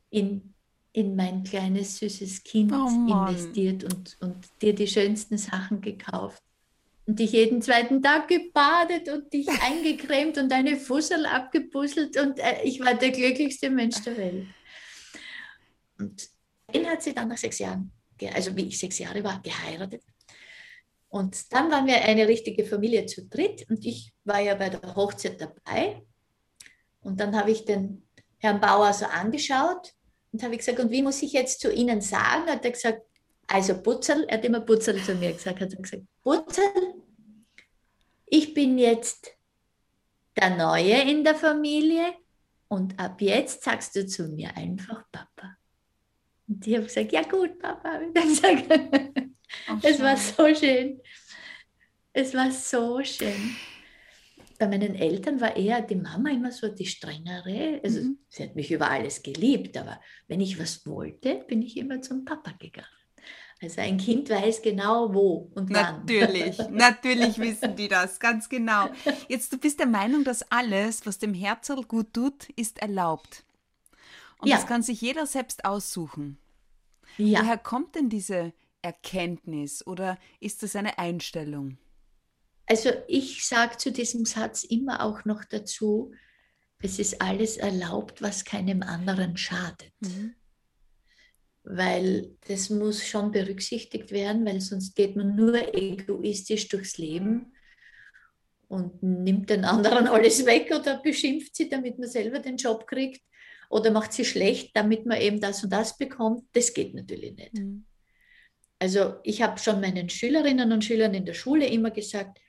in 0.10 0.54
in 0.94 1.16
mein 1.16 1.44
kleines 1.44 1.98
süßes 1.98 2.44
Kind 2.44 2.72
oh 2.72 2.88
investiert 2.88 3.84
und, 3.84 4.16
und 4.22 4.36
dir 4.62 4.74
die 4.74 4.88
schönsten 4.88 5.38
Sachen 5.38 5.82
gekauft. 5.82 6.42
Und 7.06 7.20
dich 7.20 7.34
jeden 7.34 7.62
zweiten 7.62 8.02
Tag 8.02 8.28
gebadet 8.28 9.10
und 9.10 9.34
dich 9.34 9.50
eingecremt 9.62 10.38
und 10.38 10.50
deine 10.50 10.78
Fussel 10.78 11.26
abgebusselt 11.26 12.16
und 12.18 12.40
äh, 12.40 12.62
ich 12.64 12.80
war 12.80 12.94
der 12.94 13.10
glücklichste 13.10 13.70
Mensch 13.70 14.02
der 14.04 14.16
Welt. 14.16 14.48
Und 15.98 16.30
ihn 16.72 16.86
hat 16.88 17.02
sie 17.02 17.14
dann 17.14 17.28
nach 17.28 17.38
sechs 17.38 17.60
Jahren, 17.60 17.92
also 18.34 18.56
wie 18.56 18.68
ich 18.68 18.80
sechs 18.80 19.00
Jahre 19.00 19.24
war, 19.24 19.42
geheiratet. 19.42 20.04
Und 21.14 21.54
dann 21.54 21.70
waren 21.70 21.86
wir 21.86 22.02
eine 22.02 22.28
richtige 22.28 22.66
Familie 22.66 23.06
zu 23.06 23.28
dritt 23.28 23.70
und 23.70 23.86
ich 23.86 24.12
war 24.24 24.40
ja 24.40 24.56
bei 24.56 24.70
der 24.70 24.96
Hochzeit 24.96 25.40
dabei. 25.40 26.02
Und 27.02 27.20
dann 27.20 27.38
habe 27.38 27.52
ich 27.52 27.66
den 27.66 28.08
Herrn 28.40 28.60
Bauer 28.60 28.92
so 28.94 29.06
angeschaut 29.06 29.94
und 30.32 30.42
habe 30.42 30.58
gesagt, 30.58 30.80
und 30.80 30.90
wie 30.90 31.04
muss 31.04 31.22
ich 31.22 31.34
jetzt 31.34 31.62
zu 31.62 31.72
Ihnen 31.72 32.02
sagen? 32.02 32.48
Hat 32.48 32.66
er 32.66 32.72
gesagt, 32.72 33.04
also 33.46 33.80
Butzel, 33.80 34.24
er 34.28 34.40
hat 34.40 34.46
immer 34.46 34.62
Butzel 34.62 35.04
zu 35.04 35.14
mir 35.14 35.34
gesagt, 35.34 35.62
hat 35.62 35.72
er 35.72 35.82
gesagt, 35.84 36.02
Butzel, 36.24 36.96
ich 38.26 38.56
bin 38.56 38.80
jetzt 38.80 39.38
der 40.36 40.56
Neue 40.56 41.00
in 41.00 41.24
der 41.24 41.36
Familie 41.36 42.16
und 42.70 43.00
ab 43.00 43.22
jetzt 43.22 43.64
sagst 43.64 43.96
du 43.96 44.08
zu 44.08 44.30
mir 44.30 44.58
einfach 44.58 45.04
Papa. 45.12 45.58
Und 46.48 46.66
ich 46.66 46.74
habe 46.74 46.86
gesagt, 46.86 47.12
ja 47.12 47.22
gut, 47.22 47.60
Papa. 47.60 48.00
Und 48.00 48.18
dann 48.18 48.30
gesagt, 48.30 48.66
es 49.82 50.00
war 50.02 50.18
so 50.18 50.54
schön. 50.54 51.02
Es 52.14 52.34
war 52.34 52.52
so 52.52 53.04
schön 53.04 53.56
bei 54.64 54.78
meinen 54.78 54.96
Eltern 54.96 55.42
war 55.42 55.56
eher 55.56 55.82
die 55.82 55.96
Mama 55.96 56.30
immer 56.30 56.52
so 56.52 56.68
die 56.68 56.86
strengere. 56.86 57.82
Also 57.84 58.02
mhm. 58.02 58.20
sie 58.30 58.44
hat 58.44 58.56
mich 58.56 58.72
über 58.72 58.90
alles 58.90 59.22
geliebt, 59.24 59.78
aber 59.78 60.00
wenn 60.28 60.42
ich 60.42 60.60
was 60.60 60.86
wollte, 60.86 61.44
bin 61.48 61.62
ich 61.62 61.78
immer 61.78 62.02
zum 62.02 62.26
Papa 62.26 62.52
gegangen. 62.60 62.88
Also 63.62 63.82
ein 63.82 63.98
Kind 63.98 64.30
weiß 64.30 64.62
genau 64.62 65.14
wo 65.14 65.52
und 65.56 65.74
wann. 65.74 66.06
Natürlich, 66.06 66.58
natürlich 66.70 67.38
wissen 67.40 67.76
die 67.76 67.88
das, 67.88 68.20
ganz 68.20 68.50
genau. 68.50 68.90
Jetzt, 69.30 69.54
du 69.54 69.58
bist 69.58 69.80
der 69.80 69.88
Meinung, 69.88 70.24
dass 70.24 70.50
alles, 70.52 71.06
was 71.06 71.18
dem 71.18 71.34
Herzl 71.34 71.82
gut 71.84 72.14
tut, 72.14 72.50
ist 72.56 72.80
erlaubt. 72.80 73.44
Und 74.40 74.50
ja. 74.50 74.58
das 74.58 74.68
kann 74.68 74.82
sich 74.82 75.00
jeder 75.00 75.26
selbst 75.26 75.64
aussuchen. 75.64 76.38
Ja. 77.18 77.42
Woher 77.42 77.58
kommt 77.58 77.96
denn 77.96 78.10
diese 78.10 78.54
Erkenntnis 78.84 79.86
oder 79.86 80.18
ist 80.40 80.62
das 80.62 80.76
eine 80.76 81.00
Einstellung? 81.00 81.78
Also 82.66 82.92
ich 83.08 83.46
sage 83.46 83.78
zu 83.78 83.92
diesem 83.92 84.26
Satz 84.26 84.64
immer 84.64 85.04
auch 85.04 85.26
noch 85.26 85.44
dazu, 85.44 86.14
es 86.82 87.00
ist 87.00 87.22
alles 87.22 87.58
erlaubt, 87.58 88.22
was 88.22 88.46
keinem 88.46 88.84
anderen 88.84 89.38
schadet. 89.38 89.94
Mhm. 90.02 90.36
Weil 91.64 92.36
das 92.48 92.70
muss 92.70 93.06
schon 93.06 93.32
berücksichtigt 93.32 94.12
werden, 94.12 94.46
weil 94.46 94.60
sonst 94.60 94.96
geht 94.96 95.16
man 95.16 95.36
nur 95.36 95.74
egoistisch 95.74 96.68
durchs 96.68 96.98
Leben 96.98 97.54
und 98.68 99.02
nimmt 99.02 99.50
den 99.50 99.64
anderen 99.64 100.08
alles 100.08 100.46
weg 100.46 100.74
oder 100.78 101.02
beschimpft 101.02 101.56
sie, 101.56 101.70
damit 101.70 102.00
man 102.00 102.10
selber 102.10 102.40
den 102.40 102.58
Job 102.58 102.86
kriegt 102.86 103.22
oder 103.70 103.92
macht 103.92 104.12
sie 104.12 104.26
schlecht, 104.26 104.76
damit 104.76 105.06
man 105.06 105.22
eben 105.22 105.40
das 105.40 105.64
und 105.64 105.72
das 105.72 105.98
bekommt. 105.98 106.44
Das 106.52 106.74
geht 106.74 106.94
natürlich 106.94 107.36
nicht. 107.36 107.54
Mhm. 107.54 107.86
Also 108.84 109.16
ich 109.24 109.42
habe 109.42 109.58
schon 109.60 109.80
meinen 109.80 110.10
Schülerinnen 110.10 110.74
und 110.74 110.84
Schülern 110.84 111.14
in 111.14 111.24
der 111.24 111.36
Schule 111.36 111.66
immer 111.68 111.90
gesagt, 111.90 112.42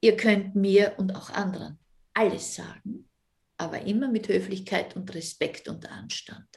Ihr 0.00 0.16
könnt 0.16 0.56
mir 0.56 0.94
und 0.98 1.14
auch 1.14 1.30
anderen 1.30 1.78
alles 2.12 2.56
sagen, 2.56 3.08
aber 3.56 3.82
immer 3.82 4.08
mit 4.08 4.26
Höflichkeit 4.26 4.96
und 4.96 5.14
Respekt 5.14 5.68
und 5.68 5.88
Anstand. 5.88 6.48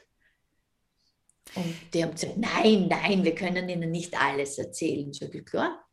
Und 1.54 1.76
die 1.92 2.02
haben 2.02 2.10
gesagt, 2.10 2.38
nein, 2.38 2.88
nein, 2.88 3.22
wir 3.22 3.36
können 3.36 3.68
Ihnen 3.68 3.92
nicht 3.92 4.20
alles 4.20 4.58
erzählen. 4.58 5.12
So 5.12 5.28
klar. 5.28 5.86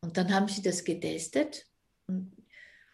Und 0.00 0.16
dann 0.16 0.32
haben 0.32 0.46
sie 0.46 0.62
das 0.62 0.84
getestet 0.84 1.66
und, 2.06 2.36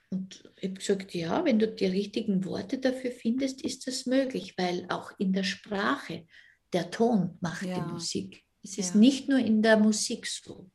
und 0.09 0.51
ich 0.57 0.71
habe 0.71 0.79
gesagt, 0.79 1.15
ja, 1.15 1.45
wenn 1.45 1.59
du 1.59 1.69
die 1.69 1.85
richtigen 1.85 2.47
Worte 2.47 2.79
dafür 2.79 3.11
findest, 3.11 3.61
ist 3.61 3.87
das 3.87 4.07
möglich, 4.07 4.55
weil 4.57 4.87
auch 4.89 5.13
in 5.19 5.35
der 5.35 5.45
Sprache 5.45 6.27
der 6.73 6.91
Ton 6.91 7.37
macht 7.43 7.67
ja. 7.67 7.75
die 7.75 7.93
Musik. 7.93 8.47
Es 8.63 8.79
ist 8.79 8.95
ja. 8.95 9.01
nicht 9.01 9.29
nur 9.29 9.39
in 9.39 9.63
der 9.63 9.77
Musik 9.77 10.27
so. 10.27 10.71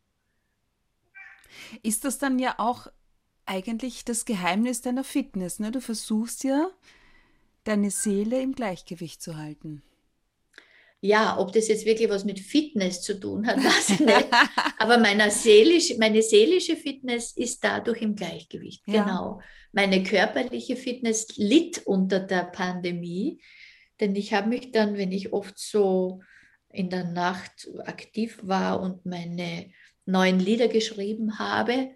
Ist 1.84 2.04
das 2.04 2.18
dann 2.18 2.40
ja 2.40 2.56
auch 2.58 2.88
eigentlich 3.46 4.06
das 4.06 4.26
Geheimnis 4.26 4.82
deiner 4.82 5.04
Fitness? 5.04 5.60
Ne? 5.60 5.72
Du 5.72 5.82
versuchst 5.82 6.44
ja, 6.44 6.70
deine 7.64 7.92
Seele 7.92 8.42
im 8.42 8.54
Gleichgewicht 8.54 9.22
zu 9.22 9.38
halten. 9.38 9.84
ja, 11.02 11.38
ob 11.38 11.54
das 11.54 11.68
jetzt 11.68 11.86
wirklich 11.86 12.10
was 12.10 12.26
mit 12.26 12.40
Fitness 12.40 13.02
zu 13.02 13.20
tun 13.20 13.46
hat, 13.46 13.58
weiß 13.64 13.92
ich 13.92 14.00
nicht. 14.00 14.28
Aber 14.80 14.98
meine 14.98 15.30
seelische, 15.30 15.98
meine 15.98 16.22
seelische 16.22 16.76
Fitness 16.76 17.32
ist 17.34 17.64
dadurch 17.64 18.02
im 18.02 18.16
Gleichgewicht. 18.16 18.84
Ja. 18.88 19.04
Genau. 19.04 19.42
Meine 19.72 20.04
körperliche 20.04 20.76
Fitness 20.76 21.28
litt 21.36 21.86
unter 21.86 22.20
der 22.20 22.46
Pandemie, 22.46 23.42
denn 24.00 24.16
ich 24.16 24.34
habe 24.34 24.50
mich 24.50 24.72
dann, 24.72 24.98
wenn 24.98 25.12
ich 25.12 25.34
oft 25.34 25.60
so 25.60 26.22
in 26.76 26.90
der 26.90 27.06
Nacht 27.06 27.70
aktiv 27.86 28.40
war 28.44 28.82
und 28.82 29.06
meine 29.06 29.72
neuen 30.06 30.40
Lieder 30.40 30.68
geschrieben 30.68 31.40
habe 31.40 31.92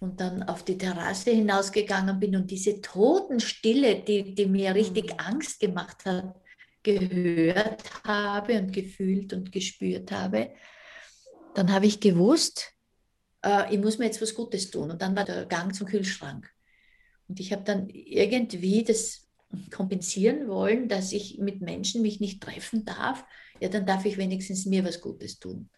und 0.00 0.20
dann 0.20 0.42
auf 0.42 0.64
die 0.64 0.78
Terrasse 0.78 1.30
hinausgegangen 1.30 2.18
bin 2.18 2.36
und 2.36 2.50
diese 2.50 2.80
Totenstille, 2.80 4.02
die, 4.02 4.34
die 4.34 4.46
mir 4.46 4.74
richtig 4.74 5.12
mhm. 5.12 5.18
Angst 5.18 5.60
gemacht 5.60 6.04
hat, 6.04 6.34
gehört 6.82 8.04
habe 8.04 8.58
und 8.58 8.72
gefühlt 8.72 9.32
und 9.32 9.50
gespürt 9.50 10.12
habe, 10.12 10.50
dann 11.54 11.72
habe 11.72 11.86
ich 11.86 12.00
gewusst, 12.00 12.72
äh, 13.42 13.74
ich 13.74 13.80
muss 13.80 13.98
mir 13.98 14.06
jetzt 14.06 14.22
was 14.22 14.34
Gutes 14.34 14.70
tun. 14.70 14.90
Und 14.90 15.02
dann 15.02 15.16
war 15.16 15.24
der 15.24 15.46
Gang 15.46 15.74
zum 15.74 15.86
Kühlschrank. 15.86 16.48
Und 17.28 17.40
ich 17.40 17.52
habe 17.52 17.64
dann 17.64 17.88
irgendwie 17.88 18.84
das 18.84 19.26
kompensieren 19.70 20.48
wollen, 20.48 20.88
dass 20.88 21.12
ich 21.12 21.38
mit 21.38 21.60
Menschen 21.60 22.02
mich 22.02 22.20
nicht 22.20 22.42
treffen 22.42 22.84
darf. 22.84 23.24
Ja, 23.60 23.68
dann 23.68 23.86
darf 23.86 24.04
ich 24.04 24.16
wenigstens 24.16 24.66
mir 24.66 24.84
was 24.84 25.00
Gutes 25.00 25.38
tun. 25.38 25.70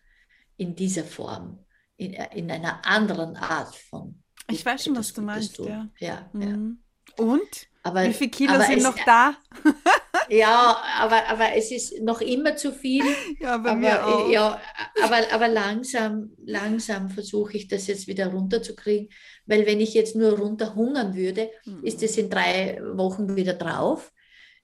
In 0.56 0.74
dieser 0.74 1.04
Form, 1.04 1.64
in, 1.96 2.12
in 2.12 2.50
einer 2.50 2.84
anderen 2.84 3.36
Art 3.36 3.74
von. 3.74 4.22
Ich 4.50 4.64
weiß 4.64 4.84
schon, 4.84 4.96
was 4.96 5.12
du 5.12 5.22
meinst. 5.22 5.58
Ja. 5.58 5.88
Ja, 5.98 6.30
mhm. 6.32 6.42
ja. 6.42 7.24
Und? 7.24 7.68
Aber, 7.82 8.04
Wie 8.04 8.12
viele 8.12 8.30
Kilo 8.30 8.60
sind 8.60 8.82
noch 8.82 8.98
da? 9.06 9.34
ja, 10.28 10.76
aber, 10.98 11.26
aber 11.28 11.54
es 11.54 11.70
ist 11.70 12.02
noch 12.02 12.20
immer 12.20 12.56
zu 12.56 12.72
viel. 12.72 13.04
Ja, 13.40 13.56
bei 13.56 13.70
aber, 13.70 13.78
mir 13.78 14.06
auch. 14.06 14.28
Ja, 14.28 14.60
aber, 15.02 15.32
aber 15.32 15.48
langsam, 15.48 16.32
langsam 16.44 17.08
versuche 17.08 17.56
ich 17.56 17.68
das 17.68 17.86
jetzt 17.86 18.08
wieder 18.08 18.26
runterzukriegen, 18.26 19.08
weil 19.46 19.64
wenn 19.64 19.80
ich 19.80 19.94
jetzt 19.94 20.16
nur 20.16 20.36
runterhungern 20.36 21.14
würde, 21.14 21.50
mhm. 21.64 21.84
ist 21.84 22.02
es 22.02 22.18
in 22.18 22.30
drei 22.30 22.80
Wochen 22.94 23.36
wieder 23.36 23.54
drauf. 23.54 24.12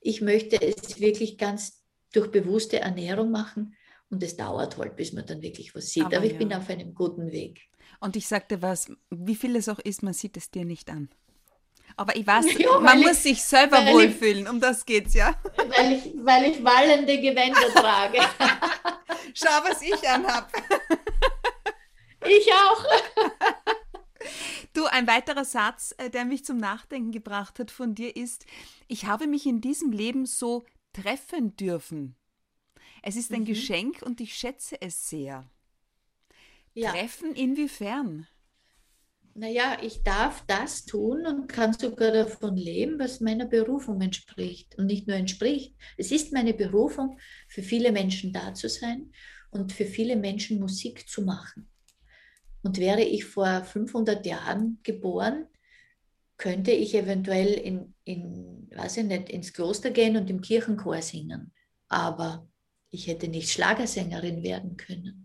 Ich 0.00 0.20
möchte 0.20 0.60
es 0.60 1.00
wirklich 1.00 1.38
ganz 1.38 1.83
durch 2.14 2.30
bewusste 2.30 2.80
Ernährung 2.80 3.30
machen 3.30 3.76
und 4.10 4.22
es 4.22 4.36
dauert 4.36 4.78
halt, 4.78 4.96
bis 4.96 5.12
man 5.12 5.26
dann 5.26 5.42
wirklich 5.42 5.74
was 5.74 5.90
sieht. 5.90 6.04
Aber, 6.04 6.18
aber 6.18 6.26
ich 6.26 6.32
ja. 6.32 6.38
bin 6.38 6.54
auf 6.54 6.68
einem 6.70 6.94
guten 6.94 7.32
Weg. 7.32 7.68
Und 8.00 8.16
ich 8.16 8.28
sagte 8.28 8.62
was, 8.62 8.90
wie 9.10 9.34
viel 9.34 9.56
es 9.56 9.68
auch 9.68 9.78
ist, 9.78 10.02
man 10.02 10.12
sieht 10.12 10.36
es 10.36 10.50
dir 10.50 10.64
nicht 10.64 10.90
an. 10.90 11.08
Aber 11.96 12.16
ich 12.16 12.26
weiß, 12.26 12.46
ja, 12.58 12.78
man 12.80 13.00
muss 13.00 13.22
sich 13.22 13.42
selber 13.42 13.78
wohlfühlen, 13.86 14.48
um 14.48 14.60
das 14.60 14.84
geht's, 14.84 15.14
ja? 15.14 15.34
Weil 15.56 15.92
ich, 15.92 16.12
weil 16.16 16.50
ich 16.50 16.64
wallende 16.64 17.20
Gewänder 17.20 17.72
trage. 17.74 18.18
Schau, 19.34 19.64
was 19.64 19.82
ich 19.82 20.08
anhab. 20.08 20.50
Ich 22.26 22.50
auch. 22.50 22.84
Du, 24.72 24.86
ein 24.86 25.06
weiterer 25.06 25.44
Satz, 25.44 25.94
äh, 25.98 26.08
der 26.08 26.24
mich 26.24 26.42
zum 26.42 26.56
Nachdenken 26.56 27.12
gebracht 27.12 27.58
hat 27.58 27.70
von 27.70 27.94
dir 27.94 28.16
ist, 28.16 28.46
ich 28.88 29.04
habe 29.04 29.26
mich 29.26 29.44
in 29.44 29.60
diesem 29.60 29.92
Leben 29.92 30.24
so 30.24 30.64
treffen 30.94 31.56
dürfen. 31.56 32.16
Es 33.02 33.16
ist 33.16 33.32
ein 33.32 33.40
mhm. 33.40 33.46
Geschenk 33.46 34.00
und 34.00 34.22
ich 34.22 34.34
schätze 34.34 34.80
es 34.80 35.10
sehr. 35.10 35.46
Ja. 36.72 36.92
Treffen 36.92 37.34
inwiefern? 37.34 38.26
naja, 39.34 39.78
ich 39.82 40.02
darf 40.04 40.44
das 40.46 40.84
tun 40.84 41.26
und 41.26 41.48
kann 41.48 41.72
sogar 41.72 42.12
davon 42.12 42.56
leben, 42.56 42.98
was 43.00 43.20
meiner 43.20 43.46
Berufung 43.46 44.00
entspricht. 44.00 44.78
Und 44.78 44.86
nicht 44.86 45.08
nur 45.08 45.16
entspricht, 45.16 45.74
es 45.96 46.12
ist 46.12 46.32
meine 46.32 46.54
Berufung, 46.54 47.18
für 47.48 47.62
viele 47.62 47.90
Menschen 47.90 48.32
da 48.32 48.54
zu 48.54 48.68
sein 48.68 49.12
und 49.50 49.72
für 49.72 49.86
viele 49.86 50.16
Menschen 50.16 50.60
Musik 50.60 51.08
zu 51.08 51.22
machen. 51.22 51.68
Und 52.62 52.78
wäre 52.78 53.02
ich 53.02 53.24
vor 53.24 53.64
500 53.64 54.24
Jahren 54.24 54.78
geboren, 54.84 55.46
könnte 56.36 56.72
ich 56.72 56.94
eventuell 56.94 57.52
in, 57.52 57.94
in, 58.04 58.68
weiß 58.74 58.98
ich 58.98 59.04
nicht, 59.04 59.30
ins 59.30 59.52
Kloster 59.52 59.90
gehen 59.90 60.16
und 60.16 60.30
im 60.30 60.40
Kirchenchor 60.40 61.00
singen. 61.02 61.52
Aber 61.88 62.48
ich 62.90 63.06
hätte 63.06 63.28
nicht 63.28 63.50
Schlagersängerin 63.50 64.42
werden 64.42 64.76
können 64.76 65.24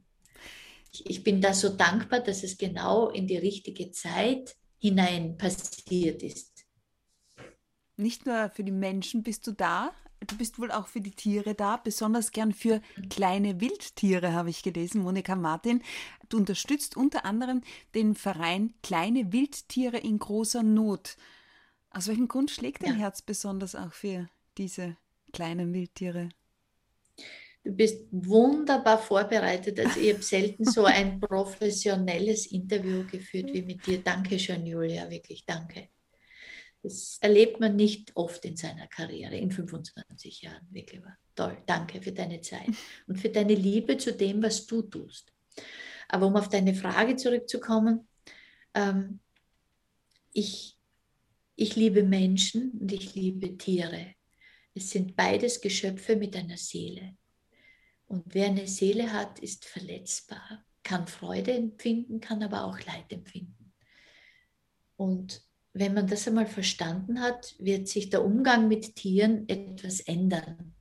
ich 0.92 1.24
bin 1.24 1.42
da 1.42 1.54
so 1.54 1.70
dankbar, 1.70 2.20
dass 2.20 2.44
es 2.44 2.58
genau 2.58 3.10
in 3.10 3.28
die 3.28 3.38
richtige 3.38 3.92
Zeit 3.92 4.56
hinein 4.78 5.38
passiert 5.38 6.24
ist. 6.24 6.66
Nicht 7.98 8.26
nur 8.26 8.50
für 8.50 8.64
die 8.64 8.72
Menschen 8.72 9.24
bist 9.24 9.46
du 9.46 9.52
da, 9.52 9.92
du 10.28 10.38
bist 10.38 10.60
wohl 10.60 10.72
auch 10.72 10.88
für 10.88 11.02
die 11.02 11.12
Tiere 11.12 11.56
da, 11.56 11.78
besonders 11.78 12.32
gern 12.32 12.54
für 12.54 12.82
kleine 13.10 13.62
Wildtiere, 13.62 14.34
habe 14.34 14.50
ich 14.50 14.64
gelesen, 14.64 15.02
Monika 15.02 15.36
Martin. 15.36 15.82
Du 16.30 16.38
unterstützt 16.38 16.98
unter 16.98 17.26
anderem 17.26 17.62
den 17.96 18.16
Verein 18.16 18.74
Kleine 18.84 19.32
Wildtiere 19.32 19.98
in 19.98 20.20
großer 20.20 20.64
Not. 20.64 21.18
Aus 21.92 22.08
welchem 22.08 22.28
Grund 22.28 22.52
schlägt 22.52 22.84
dein 22.84 22.94
ja. 22.94 23.00
Herz 23.00 23.22
besonders 23.22 23.76
auch 23.76 23.94
für 23.94 24.30
diese 24.58 24.98
kleinen 25.34 25.74
Wildtiere? 25.74 26.30
Du 27.64 27.72
bist 27.72 28.08
wunderbar 28.12 29.00
vorbereitet. 29.00 29.80
Also 29.80 30.00
ich 30.00 30.14
habe 30.14 30.24
selten 30.24 30.66
so 30.66 30.86
ein 30.86 31.20
professionelles 31.20 32.48
Interview 32.52 33.06
geführt 33.06 33.54
wie 33.54 33.64
mit 33.64 33.86
dir. 33.86 34.02
Danke 34.02 34.40
schön, 34.40 34.66
Julia, 34.66 35.10
wirklich 35.10 35.46
danke. 35.46 35.90
Das 36.82 37.18
erlebt 37.20 37.60
man 37.60 37.76
nicht 37.76 38.16
oft 38.16 38.46
in 38.46 38.56
seiner 38.56 38.88
Karriere, 38.88 39.36
in 39.36 39.52
25 39.52 40.44
Jahren. 40.44 40.68
Wirklich 40.72 41.04
war 41.04 41.18
toll. 41.36 41.62
Danke 41.66 42.02
für 42.02 42.14
deine 42.14 42.40
Zeit 42.42 42.70
und 43.08 43.18
für 43.18 43.30
deine 43.30 43.56
Liebe 43.56 43.98
zu 43.98 44.14
dem, 44.14 44.42
was 44.42 44.66
du 44.66 44.82
tust. 44.84 45.34
Aber 46.08 46.28
um 46.28 46.36
auf 46.38 46.48
deine 46.48 46.74
Frage 46.74 47.18
zurückzukommen, 47.18 48.08
ähm, 48.74 49.20
ich, 50.32 50.78
ich 51.56 51.76
liebe 51.76 52.04
Menschen 52.04 52.72
und 52.72 52.92
ich 52.92 53.14
liebe 53.14 53.58
Tiere. 53.58 54.16
Es 54.74 54.92
sind 54.92 55.16
beides 55.16 55.60
Geschöpfe 55.60 56.16
mit 56.16 56.36
einer 56.36 56.58
Seele. 56.58 57.18
Und 58.08 58.34
wer 58.34 58.48
eine 58.48 58.68
Seele 58.68 59.12
hat, 59.12 59.40
ist 59.40 59.66
verletzbar, 59.66 60.66
kann 60.84 61.08
Freude 61.08 61.54
empfinden, 61.54 62.22
kann 62.22 62.42
aber 62.42 62.64
auch 62.64 62.80
Leid 62.86 63.12
empfinden. 63.12 63.74
Und 64.96 65.49
wenn 65.74 65.94
man 65.94 66.08
das 66.08 66.28
einmal 66.28 66.48
verstanden 66.48 67.22
hat, 67.22 67.56
wird 67.60 67.88
sich 67.88 68.10
der 68.10 68.24
Umgang 68.24 68.68
mit 68.68 68.96
Tieren 68.96 69.48
etwas 69.48 70.00
ändern. 70.02 70.74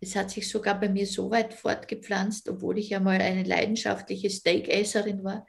Es 0.00 0.16
hat 0.16 0.30
sich 0.30 0.48
sogar 0.48 0.78
bei 0.78 0.88
mir 0.88 1.06
so 1.06 1.30
weit 1.30 1.54
fortgepflanzt, 1.54 2.48
obwohl 2.48 2.78
ich 2.78 2.90
ja 2.90 3.00
mal 3.00 3.20
eine 3.20 3.42
leidenschaftliche 3.42 4.30
Steakesserin 4.30 5.24
war, 5.24 5.46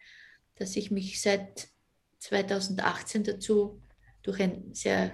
dass 0.55 0.75
ich 0.75 0.91
mich 0.91 1.22
seit 1.22 1.67
2018 2.19 3.24
dazu 3.24 3.81
durch 4.24 4.41
ein 4.41 4.74
sehr 4.74 5.12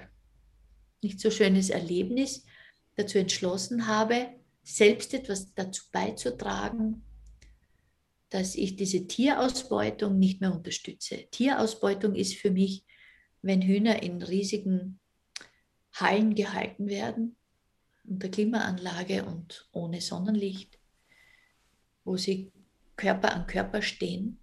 nicht 1.02 1.20
so 1.20 1.32
schönes 1.32 1.70
Erlebnis 1.70 2.46
dazu 2.96 3.18
entschlossen 3.18 3.88
habe, 3.88 4.30
selbst 4.64 5.14
etwas 5.14 5.54
dazu 5.54 5.84
beizutragen, 5.92 7.04
dass 8.30 8.56
ich 8.56 8.76
diese 8.76 9.08
Tierausbeutung 9.08 10.18
nicht 10.18 10.40
mehr 10.40 10.54
unterstütze. 10.54 11.28
Tierausbeutung 11.32 12.16
ist 12.16 12.36
für 12.36 12.52
mich, 12.52 12.86
wenn 13.42 13.62
Hühner 13.62 14.02
in 14.04 14.22
riesigen 14.22 15.00
Hallen 15.94 16.36
gehalten 16.36 16.88
werden, 16.88 17.36
unter 18.04 18.30
Klimaanlage 18.30 19.26
und 19.26 19.68
ohne 19.72 20.02
Sonnenlicht, 20.02 20.80
wo 22.04 22.18
sie 22.18 22.52
Körper 22.96 23.34
an 23.34 23.48
Körper 23.48 23.82
stehen 23.82 24.40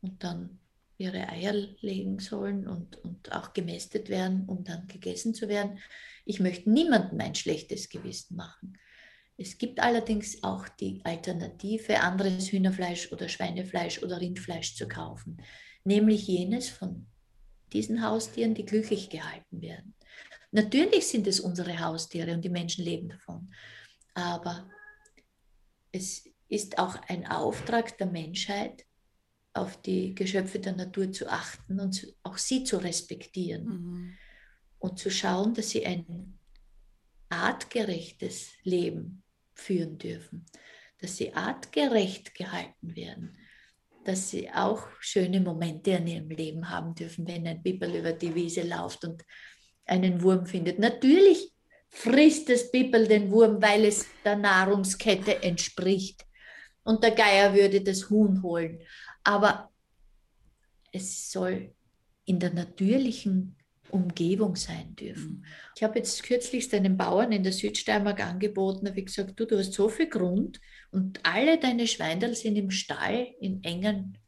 und 0.00 0.22
dann 0.22 0.58
ihre 0.96 1.28
Eier 1.28 1.52
legen 1.80 2.18
sollen 2.18 2.68
und, 2.68 2.96
und 2.98 3.32
auch 3.32 3.52
gemästet 3.52 4.08
werden, 4.08 4.44
um 4.46 4.64
dann 4.64 4.86
gegessen 4.86 5.34
zu 5.34 5.48
werden. 5.48 5.78
Ich 6.24 6.40
möchte 6.40 6.70
niemandem 6.70 7.20
ein 7.20 7.34
schlechtes 7.34 7.88
Gewissen 7.88 8.36
machen. 8.36 8.78
Es 9.36 9.58
gibt 9.58 9.80
allerdings 9.80 10.44
auch 10.44 10.68
die 10.68 11.00
Alternative, 11.04 12.00
anderes 12.00 12.52
Hühnerfleisch 12.52 13.10
oder 13.10 13.28
Schweinefleisch 13.28 14.02
oder 14.02 14.20
Rindfleisch 14.20 14.76
zu 14.76 14.86
kaufen, 14.86 15.42
nämlich 15.82 16.28
jenes 16.28 16.68
von 16.68 17.06
diesen 17.74 18.02
Haustieren, 18.02 18.54
die 18.54 18.64
glücklich 18.64 19.10
gehalten 19.10 19.60
werden. 19.60 19.94
Natürlich 20.52 21.08
sind 21.08 21.26
es 21.26 21.40
unsere 21.40 21.80
Haustiere 21.80 22.32
und 22.32 22.42
die 22.42 22.48
Menschen 22.48 22.84
leben 22.84 23.08
davon, 23.08 23.52
aber 24.14 24.70
es 25.92 26.28
ist 26.48 26.78
auch 26.78 26.96
ein 27.08 27.26
Auftrag 27.26 27.98
der 27.98 28.06
Menschheit, 28.06 28.84
auf 29.52 29.80
die 29.82 30.14
Geschöpfe 30.14 30.58
der 30.58 30.74
Natur 30.74 31.12
zu 31.12 31.28
achten 31.28 31.78
und 31.78 32.14
auch 32.24 32.38
sie 32.38 32.64
zu 32.64 32.78
respektieren 32.78 33.64
mhm. 33.66 34.18
und 34.80 34.98
zu 34.98 35.10
schauen, 35.10 35.54
dass 35.54 35.70
sie 35.70 35.86
ein 35.86 36.38
artgerechtes 37.28 38.52
Leben 38.64 39.22
führen 39.54 39.98
dürfen, 39.98 40.44
dass 40.98 41.16
sie 41.16 41.34
artgerecht 41.34 42.34
gehalten 42.34 42.96
werden, 42.96 43.38
dass 44.04 44.30
sie 44.30 44.50
auch 44.50 44.86
schöne 45.00 45.40
Momente 45.40 45.92
in 45.92 46.06
ihrem 46.06 46.28
Leben 46.28 46.70
haben 46.70 46.94
dürfen, 46.94 47.26
wenn 47.26 47.46
ein 47.46 47.62
Bibel 47.62 47.94
über 47.94 48.12
die 48.12 48.34
Wiese 48.34 48.62
läuft 48.62 49.04
und 49.04 49.22
einen 49.86 50.22
Wurm 50.22 50.46
findet. 50.46 50.78
Natürlich 50.78 51.52
frisst 51.88 52.48
das 52.48 52.70
Bippel 52.70 53.06
den 53.06 53.30
Wurm, 53.30 53.60
weil 53.62 53.84
es 53.84 54.06
der 54.24 54.36
Nahrungskette 54.36 55.42
entspricht. 55.42 56.24
Und 56.82 57.02
der 57.02 57.12
Geier 57.12 57.54
würde 57.54 57.80
das 57.80 58.10
Huhn 58.10 58.42
holen. 58.42 58.80
Aber 59.22 59.70
es 60.92 61.30
soll 61.30 61.74
in 62.24 62.38
der 62.38 62.52
natürlichen 62.52 63.56
Umgebung 63.90 64.56
sein 64.56 64.94
dürfen. 64.96 65.38
Mhm. 65.38 65.44
Ich 65.76 65.82
habe 65.82 65.98
jetzt 65.98 66.22
kürzlich 66.22 66.72
einen 66.74 66.96
Bauern 66.96 67.32
in 67.32 67.42
der 67.42 67.52
Südsteiermark 67.52 68.20
angeboten, 68.24 68.88
habe 68.88 68.98
ich 68.98 69.06
gesagt, 69.06 69.38
du, 69.38 69.46
du 69.46 69.58
hast 69.58 69.72
so 69.72 69.88
viel 69.88 70.08
Grund 70.08 70.60
und 70.90 71.20
alle 71.22 71.58
deine 71.58 71.86
Schweindel 71.86 72.34
sind 72.34 72.56
im 72.56 72.70
Stall 72.70 73.28
in 73.40 73.62
engen 73.62 74.18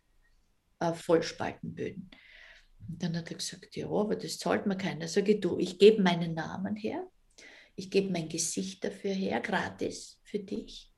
äh, 0.81 0.93
Vollspaltenböden. 0.93 2.11
Und 2.89 3.03
dann 3.03 3.17
hat 3.17 3.31
er 3.31 3.37
gesagt, 3.37 3.75
ja, 3.77 3.89
aber 3.89 4.17
das 4.17 4.39
zahlt 4.39 4.67
mir 4.67 4.77
keiner. 4.77 5.09
Sage 5.09 5.33
ich, 5.33 5.41
du, 5.41 5.59
ich 5.59 5.79
gebe 5.79 6.03
meinen 6.03 6.35
Namen 6.35 6.77
her, 6.77 7.07
ich 7.75 7.91
gebe 7.91 8.11
mein 8.11 8.29
Gesicht 8.29 8.85
dafür 8.85 9.13
her, 9.13 9.41
gratis 9.41 10.21
für 10.23 10.39
dich. 10.39 10.93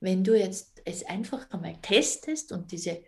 Wenn 0.00 0.24
du 0.24 0.38
jetzt 0.38 0.82
es 0.84 1.04
einfach 1.04 1.50
einmal 1.50 1.80
testest 1.82 2.52
und 2.52 2.70
diese 2.70 3.02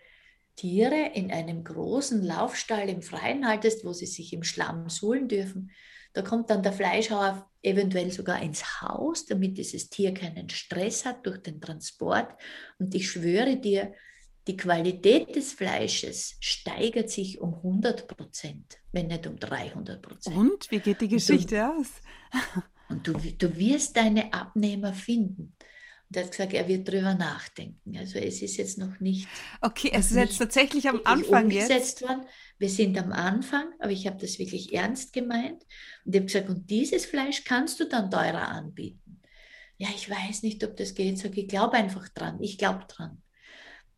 Tiere 0.59 1.13
in 1.15 1.31
einem 1.31 1.63
großen 1.63 2.23
Laufstall 2.23 2.89
im 2.89 3.01
Freien 3.01 3.47
haltest, 3.47 3.85
wo 3.85 3.93
sie 3.93 4.07
sich 4.07 4.33
im 4.33 4.43
Schlamm 4.43 4.89
suhlen 4.89 5.29
dürfen, 5.29 5.71
da 6.15 6.23
kommt 6.23 6.51
dann 6.51 6.65
der 6.65 6.73
Fleischhauer 6.73 7.49
eventuell 7.63 8.11
sogar 8.11 8.43
ins 8.43 8.83
Haus, 8.83 9.27
damit 9.27 9.57
dieses 9.57 9.89
Tier 9.89 10.13
keinen 10.13 10.49
Stress 10.49 11.05
hat 11.05 11.25
durch 11.25 11.39
den 11.39 11.61
Transport. 11.61 12.35
Und 12.79 12.93
ich 12.95 13.09
schwöre 13.09 13.57
dir, 13.57 13.95
die 14.49 14.57
Qualität 14.57 15.37
des 15.37 15.53
Fleisches 15.53 16.37
steigert 16.41 17.11
sich 17.11 17.41
um 17.41 17.55
100 17.55 18.09
Prozent, 18.09 18.79
wenn 18.91 19.09
nicht 19.09 19.27
um 19.27 19.37
300 19.37 20.03
Prozent. 20.03 20.37
Und 20.37 20.71
wie 20.71 20.81
geht 20.81 21.01
die 21.03 21.09
Geschichte 21.09 21.57
du, 21.57 21.79
aus? 21.79 21.87
und 22.89 23.07
du, 23.07 23.13
du 23.13 23.57
wirst 23.57 23.97
deine 23.97 24.33
Abnehmer 24.33 24.95
finden. 24.95 25.55
Und 26.09 26.17
er 26.17 26.25
hat 26.25 26.31
gesagt, 26.31 26.55
er 26.55 26.67
wird 26.67 26.89
drüber 26.89 27.15
nachdenken. 27.15 27.99
Also 27.99 28.19
es 28.19 28.41
ist 28.41 28.57
jetzt 28.57 28.79
noch 28.79 28.99
nicht. 28.99 29.29
Okay, 29.61 29.91
es 29.93 30.11
ist 30.11 30.17
jetzt 30.17 30.39
tatsächlich 30.39 30.89
am 30.89 31.01
Anfang 31.05 31.45
umgesetzt 31.45 32.01
jetzt. 32.01 32.03
worden. 32.03 32.25
Wir 32.59 32.71
sind 32.71 32.97
am 32.97 33.13
Anfang, 33.13 33.67
aber 33.79 33.91
ich 33.91 34.07
habe 34.07 34.17
das 34.19 34.39
wirklich 34.39 34.73
ernst 34.73 35.13
gemeint. 35.13 35.63
Und 36.05 36.15
ich 36.15 36.21
habe 36.21 36.27
gesagt, 36.27 36.49
und 36.49 36.71
dieses 36.71 37.05
Fleisch 37.05 37.45
kannst 37.45 37.79
du 37.79 37.85
dann 37.85 38.11
teurer 38.11 38.49
anbieten. 38.49 39.21
Ja, 39.77 39.89
ich 39.95 40.09
weiß 40.09 40.43
nicht, 40.43 40.65
ob 40.65 40.77
das 40.77 40.95
geht. 40.95 41.19
Sag, 41.19 41.37
ich 41.37 41.47
glaube 41.47 41.75
einfach 41.75 42.09
dran. 42.09 42.43
Ich 42.43 42.57
glaube 42.57 42.87
dran. 42.89 43.23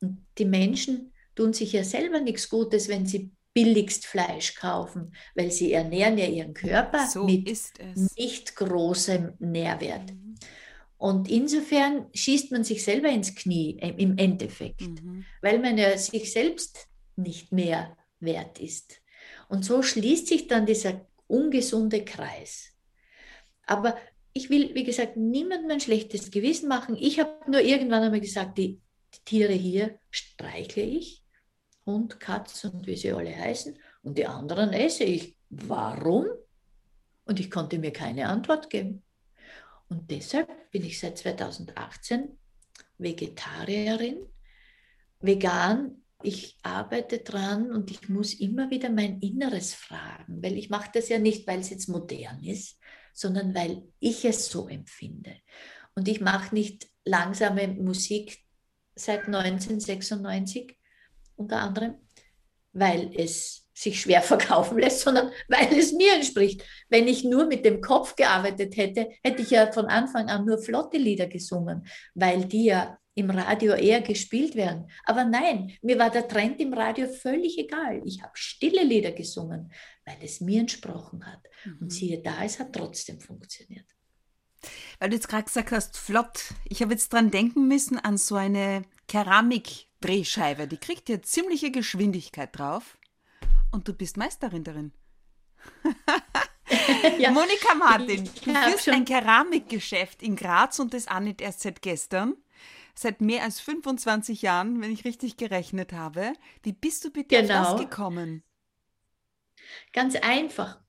Und 0.01 0.27
die 0.37 0.45
Menschen 0.45 1.13
tun 1.37 1.53
sich 1.53 1.73
ja 1.73 1.85
selber 1.85 2.21
nichts 2.21 2.49
Gutes, 2.49 2.89
wenn 2.89 3.07
sie 3.07 3.31
billigst 3.55 4.07
Fleisch 4.07 4.55
kaufen, 4.55 5.15
weil 5.35 5.51
sie 5.51 5.73
ernähren 5.73 6.19
ja 6.19 6.27
ihren 6.27 6.55
Körper 6.55 7.07
so 7.07 7.25
mit 7.25 7.49
nicht 8.17 8.57
großem 8.57 9.35
Nährwert. 9.39 10.13
Mhm. 10.13 10.30
Und 11.01 11.31
insofern 11.31 12.09
schießt 12.13 12.53
man 12.53 12.63
sich 12.63 12.85
selber 12.85 13.09
ins 13.09 13.35
Knie 13.35 13.79
im 13.97 14.19
Endeffekt, 14.19 14.83
mhm. 14.83 15.25
weil 15.41 15.59
man 15.59 15.79
ja 15.79 15.97
sich 15.97 16.31
selbst 16.31 16.89
nicht 17.17 17.53
mehr 17.53 17.97
wert 18.19 18.61
ist. 18.61 19.01
Und 19.49 19.65
so 19.65 19.83
schließt 19.83 20.27
sich 20.27 20.47
dann 20.47 20.67
dieser 20.67 21.07
ungesunde 21.27 22.05
Kreis. 22.05 22.75
Aber 23.65 23.97
ich 24.35 24.51
will, 24.51 24.75
wie 24.75 24.85
gesagt, 24.85 25.17
niemandem 25.17 25.71
ein 25.71 25.81
schlechtes 25.81 26.31
Gewissen 26.31 26.69
machen. 26.69 26.99
Ich 27.01 27.19
habe 27.19 27.51
nur 27.51 27.63
irgendwann 27.63 28.03
einmal 28.03 28.21
gesagt, 28.21 28.59
die, 28.59 28.83
die 29.15 29.25
Tiere 29.25 29.55
hier 29.55 29.99
streichle 30.11 30.83
ich, 30.83 31.25
Hund, 31.87 32.21
Katz 32.21 32.63
und 32.65 32.87
wie 32.87 32.97
sie 32.97 33.13
alle 33.13 33.35
heißen, 33.35 33.75
und 34.03 34.19
die 34.19 34.27
anderen 34.27 34.75
esse 34.75 35.05
ich. 35.05 35.35
Warum? 35.49 36.27
Und 37.25 37.41
ich 37.41 37.51
konnte 37.51 37.79
mir 37.79 37.91
keine 37.91 38.29
Antwort 38.29 38.69
geben. 38.69 39.03
Und 39.91 40.11
deshalb 40.11 40.71
bin 40.71 40.85
ich 40.85 40.99
seit 40.99 41.19
2018 41.19 42.39
Vegetarierin, 42.99 44.27
vegan. 45.21 45.97
Ich 46.23 46.59
arbeite 46.63 47.19
dran 47.21 47.73
und 47.73 47.91
ich 47.91 48.09
muss 48.09 48.35
immer 48.35 48.71
wieder 48.71 48.91
mein 48.91 49.21
Inneres 49.21 49.75
fragen, 49.75 50.43
weil 50.43 50.59
ich 50.59 50.69
mache 50.69 50.91
das 50.93 51.09
ja 51.09 51.19
nicht, 51.19 51.47
weil 51.47 51.61
es 51.61 51.71
jetzt 51.71 51.89
modern 51.89 52.45
ist, 52.45 52.79
sondern 53.15 53.55
weil 53.55 53.89
ich 54.01 54.25
es 54.25 54.51
so 54.51 54.69
empfinde. 54.69 55.35
Und 55.95 56.09
ich 56.09 56.21
mache 56.21 56.55
nicht 56.55 56.89
langsame 57.05 57.69
Musik 57.69 58.39
seit 58.95 59.27
1996 59.27 60.77
unter 61.37 61.61
anderem, 61.61 61.95
weil 62.73 63.11
es 63.17 63.60
sich 63.81 64.01
schwer 64.01 64.23
verkaufen 64.35 64.79
lässt, 64.79 65.01
sondern 65.01 65.31
weil 65.49 65.73
es 65.77 65.93
mir 65.93 66.15
entspricht. 66.15 66.65
Wenn 66.89 67.09
ich 67.09 67.25
nur 67.25 67.47
mit 67.47 67.65
dem 67.65 67.81
Kopf 67.81 68.17
gearbeitet 68.17 68.77
hätte, 68.77 69.09
hätte 69.23 69.43
ich 69.43 69.51
ja 69.51 69.73
von 69.73 69.87
Anfang 69.87 70.29
an 70.29 70.45
nur 70.45 70.59
flotte 70.59 70.99
Lieder 70.99 71.27
gesungen, 71.27 71.87
weil 72.15 72.45
die 72.45 72.67
ja 72.67 72.99
im 73.15 73.31
Radio 73.31 73.75
eher 73.75 74.01
gespielt 74.01 74.55
werden. 74.55 74.91
Aber 75.05 75.25
nein, 75.25 75.73
mir 75.83 75.99
war 75.99 76.11
der 76.11 76.29
Trend 76.29 76.61
im 76.61 76.73
Radio 76.73 77.09
völlig 77.09 77.59
egal. 77.59 78.03
Ich 78.05 78.23
habe 78.23 78.33
stille 78.35 78.85
Lieder 78.85 79.13
gesungen, 79.13 79.73
weil 80.05 80.17
es 80.23 80.41
mir 80.41 80.61
entsprochen 80.61 81.27
hat. 81.27 81.41
Mhm. 81.65 81.79
Und 81.81 81.93
siehe 81.93 82.23
da, 82.23 82.45
es 82.45 82.59
hat 82.59 82.73
trotzdem 82.73 83.21
funktioniert. 83.21 83.87
Weil 84.99 85.11
du 85.11 85.17
jetzt 85.17 85.29
gerade 85.29 85.45
gesagt 85.45 85.73
hast, 85.73 85.97
flott. 85.97 86.55
Ich 86.69 86.83
habe 86.83 86.93
jetzt 86.93 87.13
dran 87.13 87.31
denken 87.31 87.67
müssen 87.67 87.99
an 87.99 88.17
so 88.17 88.37
eine 88.37 88.83
Keramikdrehscheibe. 89.09 90.69
Die 90.69 90.77
kriegt 90.77 91.09
ja 91.09 91.21
ziemliche 91.21 91.71
Geschwindigkeit 91.71 92.57
drauf 92.59 92.99
und 93.73 93.89
du 93.89 93.93
bist 93.93 94.17
Meisterin 94.17 94.65
darin. 94.65 94.93
ja. 97.19 97.31
Monika 97.31 97.75
Martin, 97.75 98.25
du 98.25 98.55
führst 98.55 98.89
ein 98.89 99.05
Keramikgeschäft 99.05 100.23
in 100.23 100.37
Graz 100.37 100.79
und 100.79 100.95
das 100.95 101.09
auch 101.09 101.21
nicht 101.21 101.41
erst 101.41 101.61
seit 101.61 101.83
gestern. 101.83 102.37
Seit 102.95 103.21
mehr 103.21 103.43
als 103.45 103.61
25 103.61 104.43
Jahren, 104.43 104.81
wenn 104.81 104.93
ich 104.93 105.05
richtig 105.05 105.37
gerechnet 105.37 105.93
habe. 105.93 106.33
Wie 106.63 106.73
bist 106.73 107.05
du 107.05 107.11
bitte 107.11 107.41
genau. 107.41 107.63
auf 107.63 107.73
das 107.73 107.81
gekommen? 107.81 108.43
Ganz 109.93 110.17
einfach. 110.17 110.81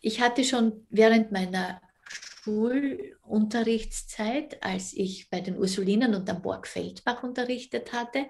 Ich 0.00 0.20
hatte 0.20 0.44
schon 0.44 0.86
während 0.90 1.32
meiner 1.32 1.80
Schulunterrichtszeit, 2.08 4.62
als 4.62 4.92
ich 4.92 5.30
bei 5.30 5.40
den 5.40 5.58
Ursulinen 5.58 6.14
und 6.14 6.30
am 6.30 6.42
Borg 6.42 6.68
Feldbach 6.68 7.24
unterrichtet 7.24 7.92
hatte, 7.92 8.26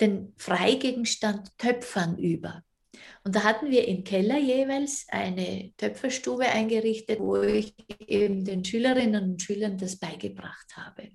den 0.00 0.34
Freigegenstand 0.36 1.56
Töpfern 1.56 2.18
über. 2.18 2.64
Und 3.24 3.34
da 3.34 3.44
hatten 3.44 3.70
wir 3.70 3.86
im 3.86 4.04
Keller 4.04 4.38
jeweils 4.38 5.06
eine 5.08 5.72
Töpferstube 5.76 6.46
eingerichtet, 6.46 7.20
wo 7.20 7.42
ich 7.42 7.74
eben 8.06 8.44
den 8.44 8.64
Schülerinnen 8.64 9.32
und 9.32 9.42
Schülern 9.42 9.78
das 9.78 9.96
beigebracht 9.96 10.76
habe. 10.76 11.10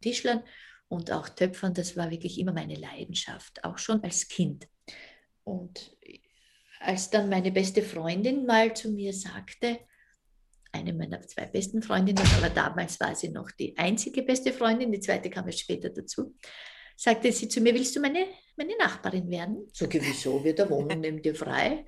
Tischlern 0.00 0.42
und 0.88 1.12
auch 1.12 1.28
Töpfern, 1.28 1.74
das 1.74 1.96
war 1.96 2.10
wirklich 2.10 2.38
immer 2.38 2.52
meine 2.52 2.76
Leidenschaft, 2.76 3.64
auch 3.64 3.78
schon 3.78 4.02
als 4.02 4.28
Kind. 4.28 4.68
Und 5.44 5.96
als 6.80 7.10
dann 7.10 7.28
meine 7.28 7.50
beste 7.52 7.82
Freundin 7.82 8.46
mal 8.46 8.74
zu 8.74 8.90
mir 8.90 9.12
sagte, 9.12 9.80
eine 10.72 10.92
meiner 10.92 11.20
zwei 11.22 11.46
besten 11.46 11.82
Freundinnen, 11.82 12.26
aber 12.36 12.50
damals 12.50 13.00
war 13.00 13.14
sie 13.14 13.30
noch 13.30 13.50
die 13.50 13.76
einzige 13.76 14.22
beste 14.22 14.52
Freundin, 14.52 14.92
die 14.92 15.00
zweite 15.00 15.30
kam 15.30 15.46
erst 15.46 15.60
später 15.60 15.90
dazu, 15.90 16.34
sagte 16.98 17.30
sie 17.30 17.48
zu 17.48 17.60
mir, 17.60 17.72
willst 17.74 17.94
du 17.94 18.00
meine, 18.00 18.26
meine 18.56 18.76
Nachbarin 18.76 19.30
werden? 19.30 19.68
Sag 19.72 19.94
ich, 19.94 20.02
wieso, 20.02 20.42
wird 20.42 20.58
der 20.58 20.68
Wohnung 20.68 21.00
neben 21.00 21.22
dir 21.22 21.34
frei? 21.34 21.86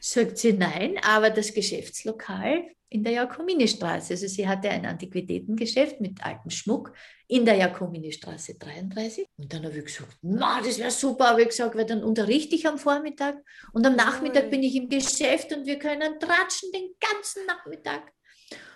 Sagt 0.00 0.38
sie, 0.38 0.54
nein, 0.54 0.98
aber 1.02 1.30
das 1.30 1.52
Geschäftslokal 1.52 2.64
in 2.88 3.04
der 3.04 3.12
Jakomini-Straße. 3.12 4.14
Also 4.14 4.28
sie 4.28 4.48
hatte 4.48 4.70
ein 4.70 4.86
Antiquitätengeschäft 4.86 6.00
mit 6.00 6.24
altem 6.24 6.50
Schmuck 6.50 6.92
in 7.28 7.44
der 7.44 7.56
Jakomini-Straße 7.56 8.54
33. 8.58 9.26
Und 9.36 9.52
dann 9.52 9.64
habe 9.64 9.76
ich 9.76 9.84
gesagt, 9.84 10.16
na, 10.22 10.62
das 10.62 10.78
wäre 10.78 10.90
super, 10.90 11.30
habe 11.30 11.42
ich 11.42 11.48
gesagt, 11.48 11.76
weil 11.76 11.84
dann 11.84 12.02
unterrichte 12.02 12.54
ich 12.54 12.66
am 12.66 12.78
Vormittag 12.78 13.36
und 13.72 13.84
am 13.86 13.96
Nachmittag 13.96 14.50
bin 14.50 14.62
ich 14.62 14.76
im 14.76 14.88
Geschäft 14.88 15.52
und 15.52 15.66
wir 15.66 15.78
können 15.78 16.18
tratschen 16.18 16.70
den 16.72 16.94
ganzen 17.00 17.44
Nachmittag. 17.46 18.12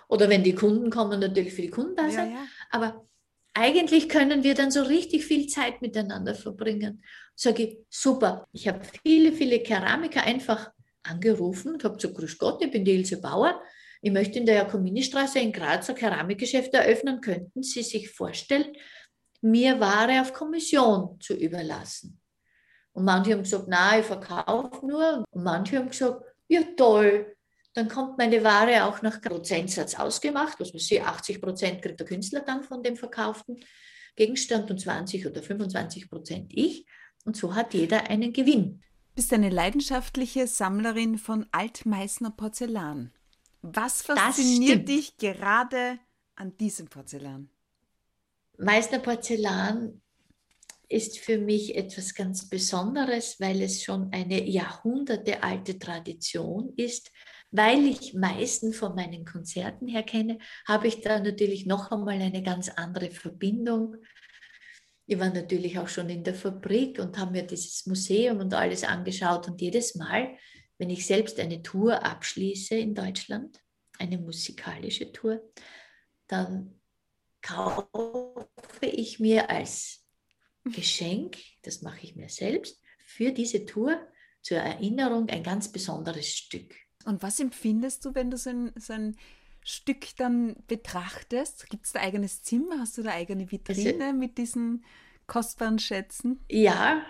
Oder 0.09 0.29
wenn 0.29 0.43
die 0.43 0.57
Kunden 0.57 0.91
kommen, 0.91 1.21
natürlich 1.21 1.55
für 1.55 1.63
die 1.63 1.71
Kunden 1.71 1.95
da 1.95 2.11
sein. 2.11 2.33
Ja, 2.33 2.37
ja. 2.39 2.47
Aber 2.71 3.07
eigentlich 3.55 4.09
können 4.09 4.45
wir 4.45 4.55
dann 4.55 4.71
so 4.71 4.83
richtig 4.83 5.25
viel 5.25 5.47
Zeit 5.49 5.83
miteinander 5.83 6.35
verbringen. 6.35 7.03
Sage 7.35 7.63
ich, 7.63 7.79
super. 7.89 8.47
Ich 8.53 8.69
habe 8.69 8.81
viele, 9.03 9.33
viele 9.33 9.61
Keramiker 9.61 10.23
einfach 10.23 10.71
angerufen 11.03 11.75
und 11.75 11.85
habe 11.85 11.97
gesagt, 11.97 12.15
grüß 12.15 12.39
Gott, 12.39 12.65
ich 12.65 12.71
bin 12.71 12.85
die 12.85 12.93
Ilse 12.93 13.21
Bauer. 13.21 13.61
Ich 14.03 14.13
möchte 14.13 14.39
in 14.39 14.47
der 14.47 14.57
Jakomini-Straße 14.57 15.41
in 15.41 15.53
Graz 15.53 15.89
ein 15.91 15.97
Keramikgeschäft 15.97 16.73
eröffnen. 16.73 17.21
Könnten 17.21 17.63
Sie 17.63 17.83
sich 17.83 18.11
vorstellen, 18.11 18.73
mir 19.43 19.79
Ware 19.81 20.21
auf 20.21 20.33
Kommission 20.33 21.21
zu 21.21 21.35
überlassen? 21.35 22.21
Und 22.93 23.05
manche 23.05 23.33
haben 23.33 23.43
gesagt, 23.43 23.69
nein, 23.69 24.01
ich 24.01 24.07
verkaufe 24.07 24.87
nur. 24.87 25.25
Und 25.31 25.45
manche 25.45 25.79
haben 25.79 25.91
gesagt, 25.91 26.23
ja 26.49 26.63
toll, 26.77 27.37
dann 27.73 27.89
kommt 27.89 28.19
meine 28.19 28.43
Ware 28.43 28.85
auch 28.85 29.03
nach 29.03 29.21
Prozentsatz 29.21 29.95
ausgemacht. 29.95 30.59
Was 30.59 30.73
man 30.73 30.81
sieht, 30.81 31.03
80 31.03 31.41
Prozent 31.41 31.83
kriegt 31.83 32.01
der 32.01 32.07
Künstler 32.07 32.41
dann 32.41 32.63
von 32.63 32.83
dem 32.83 32.97
verkauften 32.97 33.61
Gegenstand 34.17 34.71
und 34.71 34.81
20 34.81 35.27
oder 35.27 35.43
25 35.43 36.11
Prozent 36.11 36.53
ich. 36.55 36.87
Und 37.25 37.37
so 37.37 37.55
hat 37.55 37.75
jeder 37.75 38.11
einen 38.11 38.33
Gewinn. 38.33 38.83
Du 39.11 39.15
bist 39.17 39.33
eine 39.33 39.51
leidenschaftliche 39.51 40.47
Sammlerin 40.47 41.19
von 41.19 41.47
Altmeißner 41.53 42.31
Porzellan. 42.31 43.13
Was 43.63 44.03
fasziniert 44.03 44.89
dich 44.89 45.17
gerade 45.19 45.99
an 46.35 46.57
diesem 46.57 46.89
Porzellan? 46.89 47.51
Meißner 48.59 48.99
Porzellan 48.99 50.01
ist 50.89 51.19
für 51.19 51.39
mich 51.39 51.77
etwas 51.77 52.15
ganz 52.15 52.49
Besonderes, 52.49 53.39
weil 53.39 53.63
es 53.63 53.83
schon 53.83 54.13
eine 54.13 54.49
jahrhundertealte 54.49 55.79
Tradition 55.79 56.73
ist. 56.77 57.11
Weil 57.53 57.87
ich 57.87 58.15
meisten 58.15 58.73
von 58.73 58.95
meinen 58.95 59.25
Konzerten 59.25 59.89
her 59.89 60.05
kenne, 60.05 60.39
habe 60.67 60.87
ich 60.87 61.01
da 61.01 61.19
natürlich 61.19 61.67
noch 61.67 61.91
einmal 61.91 62.21
eine 62.21 62.43
ganz 62.43 62.69
andere 62.69 63.11
Verbindung. 63.11 63.97
Ich 65.07 65.19
war 65.19 65.31
natürlich 65.31 65.79
auch 65.79 65.89
schon 65.89 66.09
in 66.09 66.23
der 66.23 66.35
Fabrik 66.35 67.01
und 67.01 67.19
habe 67.19 67.33
mir 67.33 67.43
dieses 67.43 67.87
Museum 67.87 68.39
und 68.39 68.55
alles 68.55 68.85
angeschaut. 68.85 69.49
Und 69.49 69.61
jedes 69.61 69.97
Mal, 69.97 70.37
wenn 70.79 70.91
ich 70.91 71.05
selbst 71.05 71.41
eine 71.41 71.63
Tour 71.63 72.05
abschließe 72.05 72.77
in 72.77 72.95
Deutschland, 72.95 73.61
eine 73.99 74.19
musikalische 74.19 75.11
Tour, 75.11 75.43
dann 76.29 76.81
kaufe 77.43 78.47
ich 78.83 79.19
mir 79.19 79.51
als 79.51 80.07
Geschenk, 80.65 81.37
das 81.63 81.83
mache 81.83 82.05
ich 82.05 82.15
mir 82.15 82.29
selbst, 82.29 82.81
für 83.05 83.33
diese 83.33 83.67
Tour 83.67 84.01
zur 84.43 84.59
Erinnerung 84.59 85.29
ein 85.29 85.43
ganz 85.43 85.73
besonderes 85.73 86.29
Stück. 86.29 86.75
Und 87.05 87.23
was 87.23 87.41
empfindest 87.41 88.05
du, 88.05 88.15
wenn 88.15 88.31
du 88.31 88.37
so 88.37 88.51
ein, 88.51 88.73
so 88.77 88.93
ein 88.93 89.17
Stück 89.65 90.17
dann 90.17 90.57
betrachtest? 90.67 91.69
Gibt 91.71 91.87
es 91.87 91.93
da 91.93 92.01
eigenes 92.01 92.43
Zimmer? 92.43 92.81
Hast 92.81 92.99
du 92.99 93.03
da 93.03 93.13
eigene 93.13 93.51
Vitrine 93.51 94.07
also, 94.07 94.17
mit 94.17 94.39
diesen 94.39 94.85
kostbaren 95.27 95.79
Schätzen? 95.79 96.45
Ja, 96.49 97.05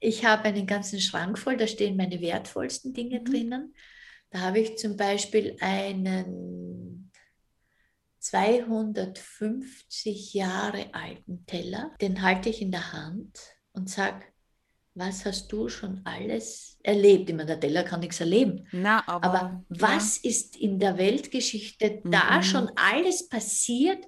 ich 0.00 0.24
habe 0.24 0.44
einen 0.44 0.66
ganzen 0.66 1.00
Schrank 1.00 1.38
voll, 1.38 1.56
da 1.56 1.66
stehen 1.66 1.96
meine 1.96 2.20
wertvollsten 2.20 2.94
Dinge 2.94 3.20
mhm. 3.20 3.24
drinnen. 3.24 3.74
Da 4.30 4.40
habe 4.40 4.60
ich 4.60 4.78
zum 4.78 4.96
Beispiel 4.96 5.56
einen 5.60 7.10
250 8.20 10.34
Jahre 10.34 10.94
alten 10.94 11.44
Teller, 11.46 11.92
den 12.00 12.22
halte 12.22 12.48
ich 12.48 12.62
in 12.62 12.70
der 12.70 12.92
Hand 12.92 13.40
und 13.72 13.90
sage, 13.90 14.24
was 14.94 15.24
hast 15.24 15.50
du 15.52 15.68
schon 15.68 16.00
alles 16.04 16.78
erlebt? 16.82 17.30
Ich 17.30 17.36
meine, 17.36 17.46
der 17.46 17.60
Teller 17.60 17.84
kann 17.84 18.00
nichts 18.00 18.20
erleben. 18.20 18.66
Na, 18.72 19.06
aber, 19.06 19.24
aber 19.24 19.64
was 19.68 20.22
ja. 20.22 20.30
ist 20.30 20.56
in 20.56 20.78
der 20.78 20.98
Weltgeschichte 20.98 22.00
mhm. 22.02 22.10
da 22.10 22.42
schon 22.42 22.70
alles 22.74 23.28
passiert 23.28 24.04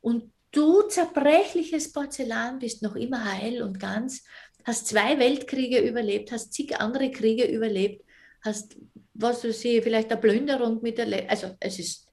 und 0.00 0.32
du 0.50 0.82
zerbrechliches 0.82 1.92
Porzellan 1.92 2.58
bist 2.58 2.82
noch 2.82 2.96
immer 2.96 3.24
heil 3.24 3.62
und 3.62 3.78
ganz, 3.78 4.24
hast 4.64 4.86
zwei 4.88 5.18
Weltkriege 5.18 5.78
überlebt, 5.78 6.32
hast 6.32 6.52
zig 6.52 6.78
andere 6.80 7.10
Kriege 7.10 7.44
überlebt, 7.44 8.04
hast, 8.40 8.76
was 9.14 9.42
du 9.42 9.52
sie, 9.52 9.82
vielleicht 9.82 10.10
eine 10.10 10.20
Plünderung 10.20 10.82
miterlebt. 10.82 11.30
Also 11.30 11.56
es 11.60 11.78
ist, 11.78 12.08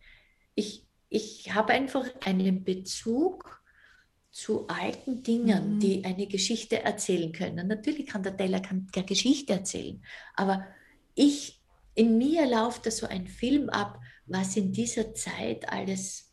ich, 0.55 0.85
ich 1.09 1.53
habe 1.53 1.73
einfach 1.73 2.07
einen 2.21 2.63
Bezug 2.63 3.60
zu 4.31 4.67
alten 4.67 5.23
Dingen, 5.23 5.75
mhm. 5.75 5.79
die 5.79 6.05
eine 6.05 6.27
Geschichte 6.27 6.81
erzählen 6.83 7.31
können. 7.31 7.67
Natürlich 7.67 8.07
kann 8.07 8.23
der 8.23 8.37
Teller 8.37 8.61
keine 8.61 9.05
Geschichte 9.05 9.53
erzählen, 9.53 10.03
aber 10.35 10.65
ich, 11.15 11.61
in 11.93 12.17
mir 12.17 12.47
läuft 12.49 12.85
da 12.85 12.91
so 12.91 13.07
ein 13.07 13.27
Film 13.27 13.69
ab, 13.69 13.99
was 14.25 14.55
in 14.55 14.71
dieser 14.71 15.13
Zeit 15.13 15.67
alles 15.69 16.31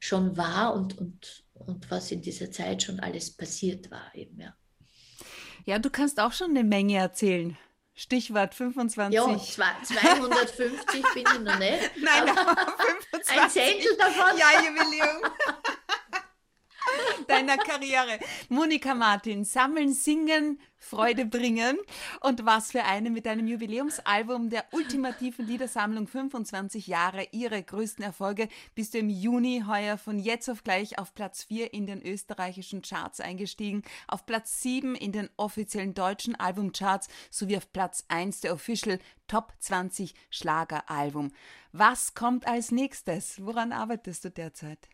schon 0.00 0.36
war 0.36 0.74
und, 0.74 0.98
und, 0.98 1.44
und 1.54 1.90
was 1.90 2.10
in 2.10 2.20
dieser 2.20 2.50
Zeit 2.50 2.82
schon 2.82 2.98
alles 3.00 3.30
passiert 3.36 3.90
war 3.90 4.14
eben, 4.14 4.40
ja. 4.40 4.54
Ja, 5.64 5.80
du 5.80 5.90
kannst 5.90 6.20
auch 6.20 6.32
schon 6.32 6.50
eine 6.50 6.62
Menge 6.62 6.96
erzählen. 6.96 7.56
Stichwort 7.98 8.54
25. 8.54 9.14
Ja, 9.14 9.24
250 9.24 11.02
bin 11.14 11.24
ich 11.24 11.40
noch 11.40 11.58
nicht. 11.58 11.90
Nein, 11.96 12.28
aber 12.28 12.54
25. 13.10 13.40
Ein 13.40 13.50
Zehntel 13.50 13.96
davon. 13.96 14.38
Ja, 14.38 14.46
Jubiläum. 14.60 15.22
Deiner 17.28 17.56
Karriere. 17.56 18.18
Monika 18.48 18.94
Martin, 18.94 19.44
sammeln, 19.44 19.92
singen, 19.92 20.58
Freude 20.78 21.26
bringen. 21.26 21.78
Und 22.20 22.44
was 22.46 22.72
für 22.72 22.84
eine 22.84 23.10
mit 23.10 23.26
deinem 23.26 23.46
Jubiläumsalbum 23.46 24.50
der 24.50 24.64
ultimativen 24.72 25.46
Liedersammlung 25.46 26.06
25 26.06 26.86
Jahre 26.86 27.26
ihre 27.32 27.62
größten 27.62 28.04
Erfolge 28.04 28.48
bist 28.74 28.94
du 28.94 28.98
im 28.98 29.08
Juni 29.08 29.64
heuer 29.66 29.98
von 29.98 30.18
jetzt 30.18 30.48
auf 30.48 30.62
gleich 30.62 30.98
auf 30.98 31.14
Platz 31.14 31.44
4 31.44 31.72
in 31.74 31.86
den 31.86 32.02
österreichischen 32.02 32.82
Charts 32.82 33.20
eingestiegen, 33.20 33.82
auf 34.06 34.26
Platz 34.26 34.62
7 34.62 34.94
in 34.94 35.12
den 35.12 35.28
offiziellen 35.36 35.94
deutschen 35.94 36.34
Albumcharts 36.34 37.08
sowie 37.30 37.56
auf 37.56 37.72
Platz 37.72 38.04
1 38.08 38.40
der 38.40 38.52
Official 38.52 38.98
Top 39.26 39.52
20 39.58 40.14
Schlageralbum. 40.30 41.32
Was 41.72 42.14
kommt 42.14 42.46
als 42.46 42.70
nächstes? 42.70 43.44
Woran 43.44 43.72
arbeitest 43.72 44.24
du 44.24 44.30
derzeit? 44.30 44.88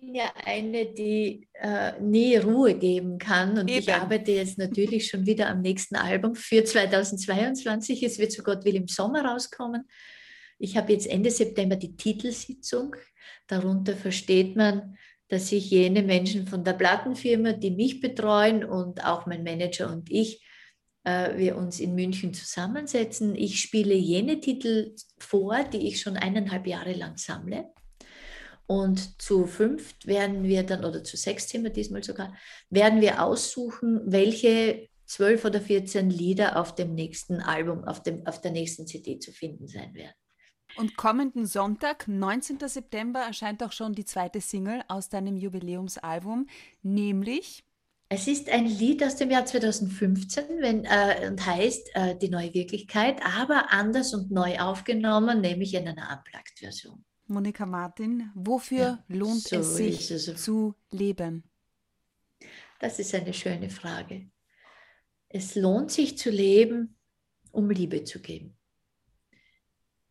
Bin 0.00 0.14
ja 0.14 0.32
eine, 0.44 0.86
die 0.86 1.48
äh, 1.54 2.00
nie 2.00 2.36
Ruhe 2.36 2.74
geben 2.74 3.18
kann. 3.18 3.58
Und 3.58 3.68
Eben. 3.68 3.80
ich 3.80 3.92
arbeite 3.92 4.32
jetzt 4.32 4.58
natürlich 4.58 5.08
schon 5.08 5.26
wieder 5.26 5.48
am 5.48 5.60
nächsten 5.60 5.96
Album 5.96 6.34
für 6.34 6.64
2022. 6.64 8.02
Es 8.02 8.18
wird 8.18 8.32
so 8.32 8.42
Gott 8.42 8.64
will 8.64 8.76
im 8.76 8.88
Sommer 8.88 9.24
rauskommen. 9.24 9.88
Ich 10.58 10.76
habe 10.76 10.92
jetzt 10.92 11.06
Ende 11.06 11.30
September 11.30 11.76
die 11.76 11.96
Titelsitzung. 11.96 12.96
Darunter 13.46 13.94
versteht 13.94 14.56
man, 14.56 14.96
dass 15.28 15.52
ich 15.52 15.70
jene 15.70 16.02
Menschen 16.02 16.46
von 16.46 16.64
der 16.64 16.72
Plattenfirma, 16.72 17.52
die 17.52 17.70
mich 17.70 18.00
betreuen 18.00 18.64
und 18.64 19.04
auch 19.04 19.26
mein 19.26 19.44
Manager 19.44 19.92
und 19.92 20.10
ich, 20.10 20.44
äh, 21.04 21.36
wir 21.36 21.56
uns 21.56 21.78
in 21.78 21.94
München 21.94 22.34
zusammensetzen. 22.34 23.34
Ich 23.36 23.60
spiele 23.60 23.94
jene 23.94 24.40
Titel 24.40 24.94
vor, 25.18 25.64
die 25.64 25.88
ich 25.88 26.00
schon 26.00 26.16
eineinhalb 26.16 26.66
Jahre 26.66 26.92
lang 26.92 27.16
sammle. 27.16 27.70
Und 28.70 29.20
zu 29.20 29.48
fünf 29.48 29.96
werden 30.04 30.44
wir 30.44 30.62
dann, 30.62 30.84
oder 30.84 31.02
zu 31.02 31.16
sechs 31.16 31.48
sind 31.48 31.64
wir 31.64 31.70
diesmal 31.70 32.04
sogar, 32.04 32.36
werden 32.68 33.00
wir 33.00 33.20
aussuchen, 33.20 34.00
welche 34.04 34.88
zwölf 35.06 35.44
oder 35.44 35.60
14 35.60 36.08
Lieder 36.08 36.56
auf 36.56 36.76
dem 36.76 36.94
nächsten 36.94 37.40
Album, 37.40 37.82
auf, 37.82 38.04
dem, 38.04 38.24
auf 38.28 38.40
der 38.40 38.52
nächsten 38.52 38.86
CD 38.86 39.18
zu 39.18 39.32
finden 39.32 39.66
sein 39.66 39.92
werden. 39.94 40.14
Und 40.76 40.96
kommenden 40.96 41.46
Sonntag, 41.46 42.06
19. 42.06 42.58
September, 42.68 43.18
erscheint 43.18 43.60
auch 43.64 43.72
schon 43.72 43.92
die 43.92 44.04
zweite 44.04 44.40
Single 44.40 44.84
aus 44.86 45.08
deinem 45.08 45.36
Jubiläumsalbum, 45.36 46.46
nämlich 46.82 47.64
es 48.08 48.28
ist 48.28 48.48
ein 48.48 48.66
Lied 48.66 49.02
aus 49.02 49.16
dem 49.16 49.32
Jahr 49.32 49.46
2015 49.46 50.44
wenn, 50.60 50.84
äh, 50.84 51.28
und 51.28 51.44
heißt 51.44 51.90
äh, 51.94 52.16
Die 52.16 52.28
neue 52.28 52.54
Wirklichkeit, 52.54 53.20
aber 53.24 53.72
anders 53.72 54.14
und 54.14 54.30
neu 54.30 54.60
aufgenommen, 54.60 55.40
nämlich 55.40 55.74
in 55.74 55.88
einer 55.88 56.16
Unplugged-Version. 56.16 57.04
Monika 57.30 57.64
Martin, 57.64 58.30
wofür 58.34 58.78
ja, 58.78 59.04
lohnt 59.08 59.42
so 59.42 59.56
es 59.56 59.76
sich 59.76 60.10
es. 60.10 60.42
zu 60.42 60.74
leben? 60.90 61.44
Das 62.80 62.98
ist 62.98 63.14
eine 63.14 63.32
schöne 63.32 63.70
Frage. 63.70 64.30
Es 65.28 65.54
lohnt 65.54 65.92
sich 65.92 66.18
zu 66.18 66.30
leben, 66.30 66.96
um 67.52 67.70
Liebe 67.70 68.02
zu 68.02 68.20
geben. 68.20 68.58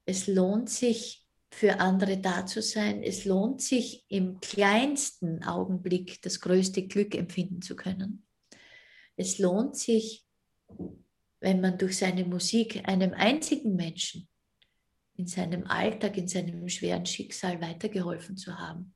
Es 0.05 0.27
lohnt 0.27 0.69
sich, 0.69 1.27
für 1.51 1.79
andere 1.79 2.19
da 2.19 2.45
zu 2.45 2.61
sein. 2.61 3.03
Es 3.03 3.25
lohnt 3.25 3.61
sich, 3.61 4.05
im 4.07 4.39
kleinsten 4.39 5.43
Augenblick 5.43 6.21
das 6.21 6.39
größte 6.39 6.87
Glück 6.87 7.15
empfinden 7.15 7.61
zu 7.61 7.75
können. 7.75 8.25
Es 9.17 9.39
lohnt 9.39 9.75
sich, 9.75 10.25
wenn 11.41 11.59
man 11.59 11.77
durch 11.77 11.97
seine 11.97 12.23
Musik 12.23 12.87
einem 12.87 13.13
einzigen 13.13 13.75
Menschen 13.75 14.28
in 15.19 15.27
seinem 15.27 15.67
Alltag, 15.67 16.15
in 16.15 16.29
seinem 16.29 16.69
schweren 16.69 17.05
Schicksal 17.05 17.61
weitergeholfen 17.61 18.37
zu 18.37 18.57
haben, 18.57 18.93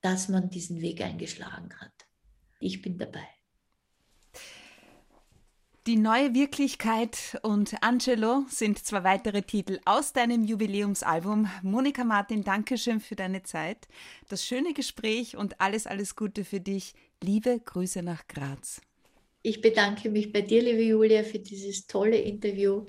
dass 0.00 0.28
man 0.28 0.48
diesen 0.48 0.80
Weg 0.80 1.02
eingeschlagen 1.02 1.68
hat. 1.78 1.92
Ich 2.58 2.80
bin 2.80 2.96
dabei. 2.96 3.28
Die 5.86 5.96
neue 5.96 6.32
Wirklichkeit 6.32 7.38
und 7.42 7.82
Angelo 7.82 8.46
sind 8.48 8.78
zwei 8.78 9.04
weitere 9.04 9.42
Titel 9.42 9.80
aus 9.84 10.14
deinem 10.14 10.44
Jubiläumsalbum. 10.44 11.50
Monika 11.62 12.02
Martin, 12.02 12.42
danke 12.42 12.78
schön 12.78 13.00
für 13.00 13.16
deine 13.16 13.42
Zeit, 13.42 13.86
das 14.30 14.46
schöne 14.46 14.72
Gespräch 14.72 15.36
und 15.36 15.60
alles, 15.60 15.86
alles 15.86 16.16
Gute 16.16 16.44
für 16.44 16.60
dich. 16.60 16.94
Liebe 17.22 17.60
Grüße 17.60 18.02
nach 18.02 18.26
Graz. 18.28 18.80
Ich 19.42 19.60
bedanke 19.60 20.08
mich 20.08 20.32
bei 20.32 20.40
dir, 20.40 20.62
liebe 20.62 20.84
Julia, 20.84 21.22
für 21.22 21.40
dieses 21.40 21.86
tolle 21.86 22.16
Interview. 22.16 22.86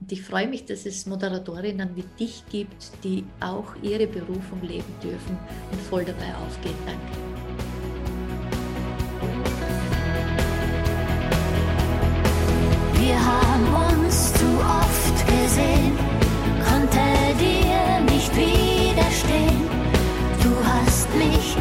Und 0.00 0.10
ich 0.12 0.22
freue 0.22 0.48
mich, 0.48 0.64
dass 0.64 0.86
es 0.86 1.06
Moderatorinnen 1.06 1.94
wie 1.94 2.04
dich 2.18 2.42
gibt, 2.50 2.90
die 3.04 3.24
auch 3.38 3.74
ihre 3.82 4.06
Berufung 4.06 4.62
leben 4.62 4.94
dürfen 5.02 5.38
und 5.70 5.80
voll 5.82 6.04
dabei 6.04 6.34
aufgehen. 6.46 6.74
Danke. 6.86 7.30
Wir 12.94 13.18
haben 13.18 13.98
uns 13.98 14.32
zu 14.32 14.46
oft 14.46 15.26
gesehen, 15.26 15.96
konnte 16.66 16.98
dir 17.38 18.00
nicht 18.12 18.34
widerstehen. 18.34 19.68
Du 20.42 20.50
hast 20.64 21.08
mich 21.14 21.56